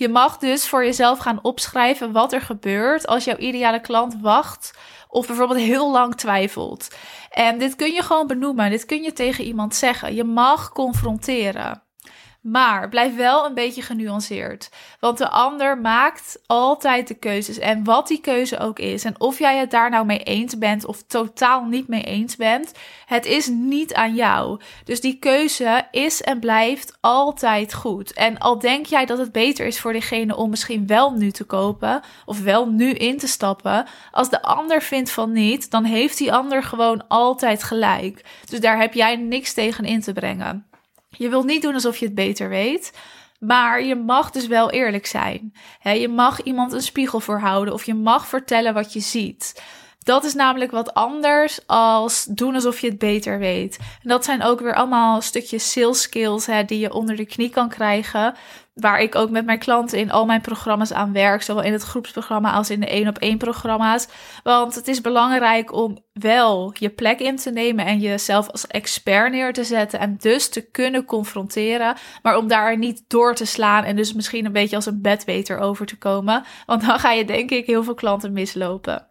Je 0.01 0.09
mag 0.09 0.37
dus 0.37 0.67
voor 0.67 0.83
jezelf 0.85 1.19
gaan 1.19 1.39
opschrijven 1.41 2.11
wat 2.11 2.33
er 2.33 2.41
gebeurt 2.41 3.07
als 3.07 3.23
jouw 3.23 3.37
ideale 3.37 3.81
klant 3.81 4.15
wacht 4.21 4.77
of 5.07 5.27
bijvoorbeeld 5.27 5.59
heel 5.59 5.91
lang 5.91 6.15
twijfelt. 6.15 6.95
En 7.29 7.57
dit 7.57 7.75
kun 7.75 7.93
je 7.93 8.01
gewoon 8.01 8.27
benoemen. 8.27 8.69
Dit 8.69 8.85
kun 8.85 9.03
je 9.03 9.13
tegen 9.13 9.43
iemand 9.43 9.75
zeggen. 9.75 10.15
Je 10.15 10.23
mag 10.23 10.71
confronteren. 10.71 11.83
Maar 12.41 12.89
blijf 12.89 13.15
wel 13.15 13.45
een 13.45 13.53
beetje 13.53 13.81
genuanceerd. 13.81 14.69
Want 14.99 15.17
de 15.17 15.29
ander 15.29 15.77
maakt 15.77 16.41
altijd 16.45 17.07
de 17.07 17.13
keuzes. 17.13 17.59
En 17.59 17.83
wat 17.83 18.07
die 18.07 18.21
keuze 18.21 18.59
ook 18.59 18.79
is. 18.79 19.03
En 19.03 19.19
of 19.19 19.39
jij 19.39 19.57
het 19.57 19.71
daar 19.71 19.89
nou 19.89 20.05
mee 20.05 20.23
eens 20.23 20.57
bent 20.57 20.85
of 20.85 21.03
totaal 21.03 21.63
niet 21.65 21.87
mee 21.87 22.03
eens 22.03 22.35
bent. 22.35 22.71
Het 23.05 23.25
is 23.25 23.47
niet 23.47 23.93
aan 23.93 24.15
jou. 24.15 24.59
Dus 24.83 25.01
die 25.01 25.19
keuze 25.19 25.87
is 25.91 26.21
en 26.21 26.39
blijft 26.39 26.97
altijd 27.01 27.73
goed. 27.73 28.13
En 28.13 28.37
al 28.37 28.59
denk 28.59 28.85
jij 28.85 29.05
dat 29.05 29.17
het 29.17 29.31
beter 29.31 29.65
is 29.65 29.79
voor 29.79 29.91
diegene 29.93 30.35
om 30.35 30.49
misschien 30.49 30.87
wel 30.87 31.11
nu 31.11 31.31
te 31.31 31.43
kopen. 31.43 32.01
Of 32.25 32.41
wel 32.41 32.69
nu 32.69 32.91
in 32.91 33.17
te 33.17 33.27
stappen. 33.27 33.85
Als 34.11 34.29
de 34.29 34.41
ander 34.41 34.81
vindt 34.81 35.11
van 35.11 35.31
niet, 35.31 35.71
dan 35.71 35.83
heeft 35.83 36.17
die 36.17 36.33
ander 36.33 36.63
gewoon 36.63 37.07
altijd 37.07 37.63
gelijk. 37.63 38.25
Dus 38.49 38.59
daar 38.59 38.79
heb 38.79 38.93
jij 38.93 39.15
niks 39.15 39.53
tegen 39.53 39.85
in 39.85 40.01
te 40.01 40.13
brengen. 40.13 40.70
Je 41.17 41.29
wilt 41.29 41.45
niet 41.45 41.61
doen 41.61 41.73
alsof 41.73 41.97
je 41.97 42.05
het 42.05 42.15
beter 42.15 42.49
weet. 42.49 42.91
Maar 43.39 43.83
je 43.83 43.95
mag 43.95 44.31
dus 44.31 44.47
wel 44.47 44.71
eerlijk 44.71 45.05
zijn. 45.05 45.53
je 45.81 46.07
mag 46.07 46.41
iemand 46.41 46.73
een 46.73 46.81
spiegel 46.81 47.19
voorhouden 47.19 47.73
of 47.73 47.83
je 47.83 47.93
mag 47.93 48.27
vertellen 48.27 48.73
wat 48.73 48.93
je 48.93 48.99
ziet. 48.99 49.63
Dat 50.03 50.23
is 50.23 50.33
namelijk 50.33 50.71
wat 50.71 50.93
anders 50.93 51.59
als 51.67 52.25
doen 52.25 52.55
alsof 52.55 52.79
je 52.79 52.87
het 52.87 52.97
beter 52.97 53.39
weet. 53.39 53.77
En 53.77 54.09
dat 54.09 54.25
zijn 54.25 54.43
ook 54.43 54.59
weer 54.59 54.75
allemaal 54.75 55.21
stukjes 55.21 55.71
sales 55.71 56.01
skills 56.01 56.45
hè, 56.45 56.63
die 56.63 56.79
je 56.79 56.93
onder 56.93 57.15
de 57.15 57.25
knie 57.25 57.49
kan 57.49 57.69
krijgen. 57.69 58.35
Waar 58.73 58.99
ik 58.99 59.15
ook 59.15 59.29
met 59.29 59.45
mijn 59.45 59.59
klanten 59.59 59.97
in 59.97 60.11
al 60.11 60.25
mijn 60.25 60.41
programma's 60.41 60.93
aan 60.93 61.13
werk. 61.13 61.41
Zowel 61.41 61.63
in 61.63 61.71
het 61.73 61.83
groepsprogramma 61.83 62.51
als 62.51 62.69
in 62.69 62.79
de 62.79 62.87
één 62.87 63.07
op 63.07 63.17
één 63.17 63.37
programma's. 63.37 64.07
Want 64.43 64.75
het 64.75 64.87
is 64.87 65.01
belangrijk 65.01 65.73
om 65.73 65.97
wel 66.13 66.73
je 66.73 66.89
plek 66.89 67.19
in 67.19 67.35
te 67.35 67.51
nemen 67.51 67.85
en 67.85 67.99
jezelf 67.99 68.49
als 68.49 68.67
expert 68.67 69.31
neer 69.31 69.53
te 69.53 69.63
zetten. 69.63 69.99
En 69.99 70.17
dus 70.19 70.49
te 70.49 70.61
kunnen 70.61 71.05
confronteren. 71.05 71.95
Maar 72.21 72.37
om 72.37 72.47
daar 72.47 72.77
niet 72.77 73.03
door 73.07 73.35
te 73.35 73.45
slaan 73.45 73.83
en 73.83 73.95
dus 73.95 74.13
misschien 74.13 74.45
een 74.45 74.51
beetje 74.51 74.75
als 74.75 74.85
een 74.85 75.01
bedweter 75.01 75.59
over 75.59 75.85
te 75.85 75.97
komen. 75.97 76.43
Want 76.65 76.85
dan 76.85 76.99
ga 76.99 77.11
je 77.11 77.25
denk 77.25 77.51
ik 77.51 77.65
heel 77.65 77.83
veel 77.83 77.93
klanten 77.93 78.33
mislopen. 78.33 79.10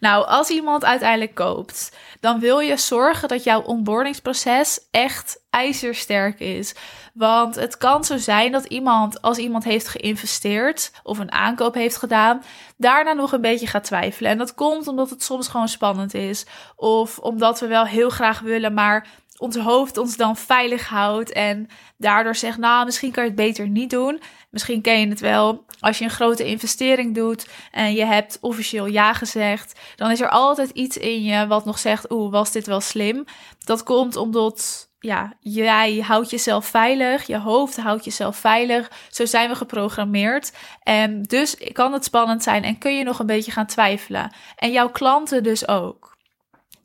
Nou, 0.00 0.26
als 0.26 0.48
iemand 0.48 0.84
uiteindelijk 0.84 1.34
koopt, 1.34 1.96
dan 2.20 2.40
wil 2.40 2.58
je 2.58 2.76
zorgen 2.76 3.28
dat 3.28 3.44
jouw 3.44 3.60
onboardingsproces 3.60 4.80
echt 4.90 5.40
ijzersterk 5.50 6.40
is. 6.40 6.74
Want 7.14 7.54
het 7.54 7.76
kan 7.76 8.04
zo 8.04 8.16
zijn 8.16 8.52
dat 8.52 8.64
iemand, 8.64 9.22
als 9.22 9.38
iemand 9.38 9.64
heeft 9.64 9.88
geïnvesteerd 9.88 10.90
of 11.02 11.18
een 11.18 11.32
aankoop 11.32 11.74
heeft 11.74 11.96
gedaan, 11.96 12.42
daarna 12.76 13.12
nog 13.12 13.32
een 13.32 13.40
beetje 13.40 13.66
gaat 13.66 13.84
twijfelen. 13.84 14.30
En 14.30 14.38
dat 14.38 14.54
komt 14.54 14.88
omdat 14.88 15.10
het 15.10 15.22
soms 15.22 15.48
gewoon 15.48 15.68
spannend 15.68 16.14
is. 16.14 16.46
Of 16.76 17.18
omdat 17.18 17.60
we 17.60 17.66
wel 17.66 17.84
heel 17.84 18.10
graag 18.10 18.40
willen, 18.40 18.74
maar 18.74 19.06
ons 19.38 19.56
hoofd 19.56 19.96
ons 19.96 20.16
dan 20.16 20.36
veilig 20.36 20.88
houdt 20.88 21.32
en 21.32 21.68
daardoor 21.96 22.36
zegt, 22.36 22.58
nou, 22.58 22.84
misschien 22.84 23.12
kan 23.12 23.22
je 23.22 23.28
het 23.28 23.38
beter 23.38 23.68
niet 23.68 23.90
doen. 23.90 24.20
Misschien 24.50 24.82
ken 24.82 25.00
je 25.00 25.08
het 25.08 25.20
wel. 25.20 25.64
Als 25.80 25.98
je 25.98 26.04
een 26.04 26.10
grote 26.10 26.44
investering 26.44 27.14
doet 27.14 27.48
en 27.70 27.94
je 27.94 28.04
hebt 28.04 28.38
officieel 28.40 28.86
ja 28.86 29.12
gezegd, 29.12 29.80
dan 29.96 30.10
is 30.10 30.20
er 30.20 30.28
altijd 30.28 30.70
iets 30.70 30.96
in 30.96 31.22
je 31.22 31.46
wat 31.46 31.64
nog 31.64 31.78
zegt, 31.78 32.10
oeh, 32.10 32.32
was 32.32 32.52
dit 32.52 32.66
wel 32.66 32.80
slim? 32.80 33.24
Dat 33.64 33.82
komt 33.82 34.16
omdat 34.16 34.88
ja, 35.00 35.32
jij 35.40 35.98
houdt 35.98 36.30
jezelf 36.30 36.66
veilig, 36.66 37.26
je 37.26 37.38
hoofd 37.38 37.76
houdt 37.76 38.04
jezelf 38.04 38.36
veilig. 38.36 38.90
Zo 39.10 39.26
zijn 39.26 39.48
we 39.48 39.54
geprogrammeerd. 39.54 40.52
En 40.82 41.22
dus 41.22 41.56
kan 41.72 41.92
het 41.92 42.04
spannend 42.04 42.42
zijn 42.42 42.64
en 42.64 42.78
kun 42.78 42.96
je 42.96 43.04
nog 43.04 43.18
een 43.18 43.26
beetje 43.26 43.52
gaan 43.52 43.66
twijfelen. 43.66 44.32
En 44.56 44.72
jouw 44.72 44.88
klanten 44.90 45.42
dus 45.42 45.68
ook. 45.68 46.17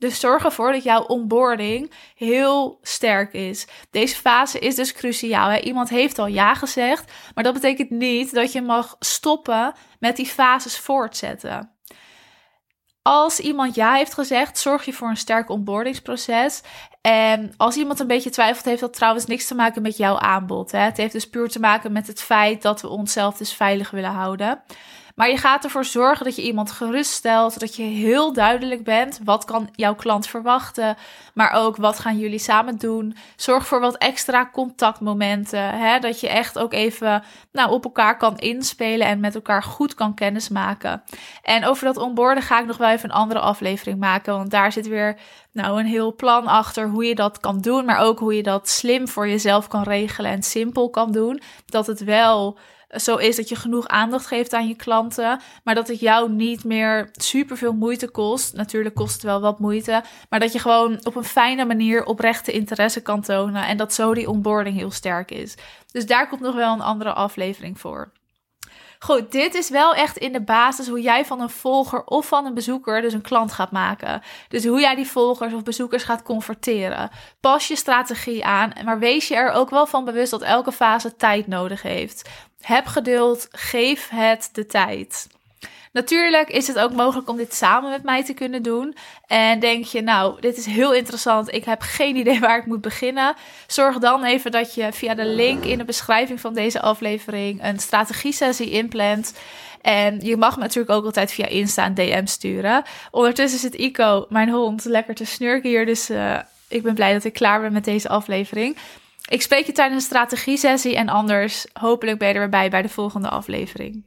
Dus 0.04 0.20
zorg 0.20 0.44
ervoor 0.44 0.72
dat 0.72 0.84
jouw 0.84 1.02
onboarding 1.02 1.92
heel 2.16 2.80
sterk 2.82 3.34
is. 3.34 3.68
Deze 3.92 4.16
fase 4.16 4.60
is 4.60 4.76
dus 4.76 4.94
cruciaal. 4.94 5.60
Iemand 5.60 5.90
heeft 5.90 6.20
al 6.20 6.28
ja 6.28 6.54
gezegd, 6.54 7.12
maar 7.34 7.44
dat 7.44 7.54
betekent 7.54 7.90
niet 7.90 8.34
dat 8.34 8.52
je 8.52 8.62
mag 8.62 8.96
stoppen 9.00 9.74
met 10.00 10.16
die 10.16 10.26
fases 10.26 10.78
voortzetten. 10.78 11.72
Als 13.02 13.40
iemand 13.40 13.76
ja 13.76 13.94
heeft 13.94 14.14
gezegd, 14.14 14.58
zorg 14.58 14.86
je 14.86 14.94
voor 14.94 15.10
een 15.10 15.18
sterk 15.18 15.50
onboardingsproces. 15.50 16.62
En 17.02 17.54
als 17.58 17.76
iemand 17.76 18.00
een 18.00 18.08
beetje 18.08 18.30
twijfelt, 18.30 18.66
heeft 18.66 18.82
dat 18.82 18.94
trouwens 18.94 19.26
niks 19.26 19.48
te 19.48 19.56
maken 19.56 19.82
met 19.82 19.98
jouw 19.98 20.18
aanbod. 20.18 20.72
Hè? 20.72 20.80
Het 20.80 20.98
heeft 20.98 21.14
dus 21.14 21.30
puur 21.30 21.50
te 21.50 21.60
maken 21.60 21.92
met 21.92 22.08
het 22.08 22.22
feit 22.22 22.62
dat 22.62 22.82
we 22.82 22.88
onszelf 22.88 23.38
dus 23.38 23.54
veilig 23.54 23.92
willen 23.92 24.12
houden. 24.12 24.64
Maar 25.16 25.30
je 25.30 25.38
gaat 25.38 25.64
ervoor 25.64 25.86
zorgen 25.86 26.26
dat 26.26 26.36
je 26.36 26.42
iemand 26.42 26.72
geruststelt, 26.72 27.60
dat 27.60 27.76
je 27.76 27.84
heel 27.84 28.34
duidelijk 28.34 28.84
bent 28.84 29.20
wat 29.24 29.46
kan 29.46 29.70
jouw 29.72 29.96
klant 29.96 30.28
verwachten, 30.28 30.98
maar 31.34 31.52
ook 31.52 31.78
wat 31.78 32.00
gaan 32.00 32.18
jullie 32.18 32.40
samen 32.40 32.78
doen. 32.78 33.16
Zorg 33.36 33.68
voor 33.68 33.80
wat 33.80 33.98
extra 33.98 34.50
contactmomenten, 34.52 35.80
hè, 35.80 36.00
dat 36.00 36.20
je 36.20 36.30
echt 36.30 36.60
ook 36.60 36.74
even 36.74 37.24
nou, 37.52 37.72
op 37.72 37.84
elkaar 37.84 38.18
kan 38.18 38.38
inspelen 38.38 39.08
en 39.08 39.20
met 39.20 39.36
elkaar 39.36 39.64
goed 39.64 39.94
kan 39.94 40.14
kennismaken. 40.14 41.04
En 41.42 41.66
over 41.66 41.86
dat 41.86 41.98
onboarden 41.98 42.44
ga 42.44 42.60
ik 42.60 42.66
nog 42.66 42.78
wel 42.78 42.90
even 42.90 43.10
een 43.10 43.16
andere 43.16 43.40
aflevering 43.40 44.00
maken, 44.00 44.34
want 44.34 44.52
daar 44.52 44.72
zit 44.72 44.88
weer 44.88 45.20
nou, 45.52 45.80
een 45.80 45.86
heel 45.86 46.16
plan 46.16 46.48
achter 46.48 46.90
hoe 46.90 47.06
je 47.06 47.16
dat 47.16 47.40
kan 47.40 47.60
doen, 47.60 47.86
maar 47.86 48.00
ook 48.00 48.20
hoe 48.20 48.36
je 48.36 48.44
dat 48.44 48.70
slim 48.70 49.08
voor 49.08 49.28
jezelf 49.28 49.68
kan 49.68 49.84
regelen 49.84 50.32
en 50.32 50.44
simpel 50.44 50.90
kan 50.90 51.12
doen. 51.12 51.42
Dat 51.66 51.88
het 51.88 52.04
wel 52.04 52.58
zo 52.96 53.16
is 53.16 53.36
dat 53.36 53.50
je 53.50 53.56
genoeg 53.56 53.88
aandacht 53.88 54.26
geeft 54.26 54.54
aan 54.54 54.68
je 54.68 54.76
klanten, 54.76 55.40
maar 55.64 55.76
dat 55.76 55.88
het 55.88 56.00
jou 56.00 56.32
niet 56.32 56.64
meer 56.64 57.10
super 57.12 57.58
veel 57.58 57.74
moeite 57.74 58.10
kost. 58.10 58.54
Natuurlijk 58.54 58.96
kost 58.96 59.14
het 59.14 59.24
wel 59.24 59.42
wat 59.42 59.60
moeite, 59.60 60.04
maar 60.30 60.40
dat 60.40 60.54
je 60.54 60.60
gewoon 60.60 61.00
op 61.06 61.16
een 61.16 61.24
fijne 61.24 61.66
manier 61.66 62.06
oprechte 62.06 62.52
interesse 62.52 63.02
kan 63.02 63.22
tonen 63.22 63.68
en 63.68 63.78
dat 63.78 63.94
zo 63.94 64.14
die 64.14 64.30
onboarding 64.30 64.78
heel 64.78 64.92
sterk 64.92 65.32
is. 65.32 65.56
Dus 65.92 66.06
daar 66.06 66.28
komt 66.28 66.42
nog 66.42 66.56
wel 66.56 66.74
een 66.74 66.82
andere 66.82 67.14
aflevering 67.14 67.80
voor. 67.80 68.12
Goed, 69.04 69.32
dit 69.32 69.56
is 69.56 69.70
wel 69.70 69.94
echt 69.94 70.18
in 70.18 70.32
de 70.32 70.42
basis 70.42 70.88
hoe 70.88 71.02
jij 71.02 71.26
van 71.26 71.42
een 71.42 71.50
volger 71.50 72.04
of 72.04 72.28
van 72.28 72.46
een 72.46 72.54
bezoeker 72.54 73.02
dus 73.02 73.14
een 73.14 73.22
klant 73.22 73.52
gaat 73.52 73.72
maken. 73.72 74.22
Dus 74.48 74.66
hoe 74.66 74.80
jij 74.80 74.96
die 74.96 75.08
volgers 75.08 75.54
of 75.54 75.64
bezoekers 75.64 76.04
gaat 76.04 76.24
converteren. 76.24 77.10
Pas 77.40 77.68
je 77.68 77.76
strategie 77.76 78.46
aan, 78.46 78.74
maar 78.86 79.00
wees 79.00 79.28
je 79.28 79.36
er 79.36 79.52
ook 79.52 79.70
wel 79.70 79.86
van 79.86 80.06
bewust 80.06 80.32
dat 80.32 80.42
elke 80.42 80.72
fase 80.72 81.16
tijd 81.16 81.48
nodig 81.48 81.82
heeft. 81.82 82.30
Heb 82.64 82.86
geduld, 82.86 83.48
geef 83.52 84.10
het 84.10 84.50
de 84.54 84.66
tijd. 84.66 85.28
Natuurlijk 85.92 86.50
is 86.50 86.68
het 86.68 86.80
ook 86.80 86.94
mogelijk 86.94 87.30
om 87.30 87.38
dit 87.38 87.54
samen 87.54 87.90
met 87.90 88.04
mij 88.04 88.26
te 88.26 88.34
kunnen 88.34 88.64
doen. 88.64 88.96
En 89.28 89.60
denk 89.60 89.86
je, 89.86 90.02
nou, 90.02 90.42
dit 90.42 90.58
is 90.58 90.66
heel 90.66 90.94
interessant. 90.94 91.54
Ik 91.54 91.64
heb 91.64 91.82
geen 91.82 92.16
idee 92.16 92.40
waar 92.40 92.58
ik 92.58 92.66
moet 92.66 92.82
beginnen. 92.82 93.36
Zorg 93.68 93.98
dan 93.98 94.24
even 94.24 94.52
dat 94.52 94.74
je 94.74 94.92
via 94.92 95.16
de 95.16 95.26
link 95.26 95.64
in 95.64 95.78
de 95.78 95.86
beschrijving 95.86 96.40
van 96.40 96.54
deze 96.54 96.82
aflevering 96.82 97.64
een 97.64 97.80
strategie-sessie 97.80 98.70
inplant. 98.70 99.34
En 99.82 100.20
je 100.20 100.38
mag 100.38 100.58
natuurlijk 100.58 100.96
ook 100.96 101.06
altijd 101.06 101.32
via 101.32 101.48
Insta 101.48 101.86
een 101.86 101.94
DM 101.94 102.26
sturen. 102.26 102.84
Ondertussen 103.12 103.60
zit 103.60 103.74
Ico, 103.74 104.26
mijn 104.30 104.50
hond, 104.50 104.86
lekker 104.86 105.16
te 105.16 105.26
snurken 105.26 105.70
hier. 105.70 105.86
Dus 105.86 106.10
uh, 106.10 106.40
ik 106.68 106.84
ben 106.84 106.94
blij 106.96 107.14
dat 107.14 107.24
ik 107.24 107.34
klaar 107.34 107.62
ben 107.62 107.74
met 107.74 107.86
deze 107.86 108.10
aflevering. 108.10 108.78
Ik 109.30 109.42
spreek 109.42 109.66
je 109.66 109.72
tijdens 109.72 110.04
een 110.04 110.10
strategie-sessie 110.10 110.96
en 110.96 111.10
anders 111.10 111.66
hopelijk 111.74 112.20
ben 112.20 112.28
je 112.28 112.34
erbij 112.34 112.70
bij 112.70 112.82
de 112.82 112.90
volgende 112.90 113.30
aflevering. 113.30 114.04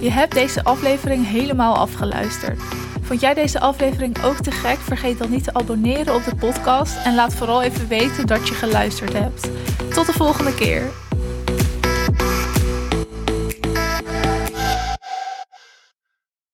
Je 0.00 0.10
hebt 0.10 0.34
deze 0.34 0.64
aflevering 0.64 1.26
helemaal 1.26 1.76
afgeluisterd. 1.76 2.62
Vond 3.02 3.20
jij 3.20 3.34
deze 3.34 3.60
aflevering 3.60 4.22
ook 4.22 4.36
te 4.36 4.50
gek? 4.50 4.78
Vergeet 4.78 5.18
dan 5.18 5.30
niet 5.30 5.44
te 5.44 5.54
abonneren 5.54 6.14
op 6.14 6.24
de 6.24 6.34
podcast 6.34 7.04
en 7.04 7.14
laat 7.14 7.34
vooral 7.34 7.62
even 7.62 7.88
weten 7.88 8.26
dat 8.26 8.48
je 8.48 8.54
geluisterd 8.54 9.12
hebt. 9.12 9.50
Tot 9.94 10.06
de 10.06 10.12
volgende 10.12 10.54
keer. 10.54 10.90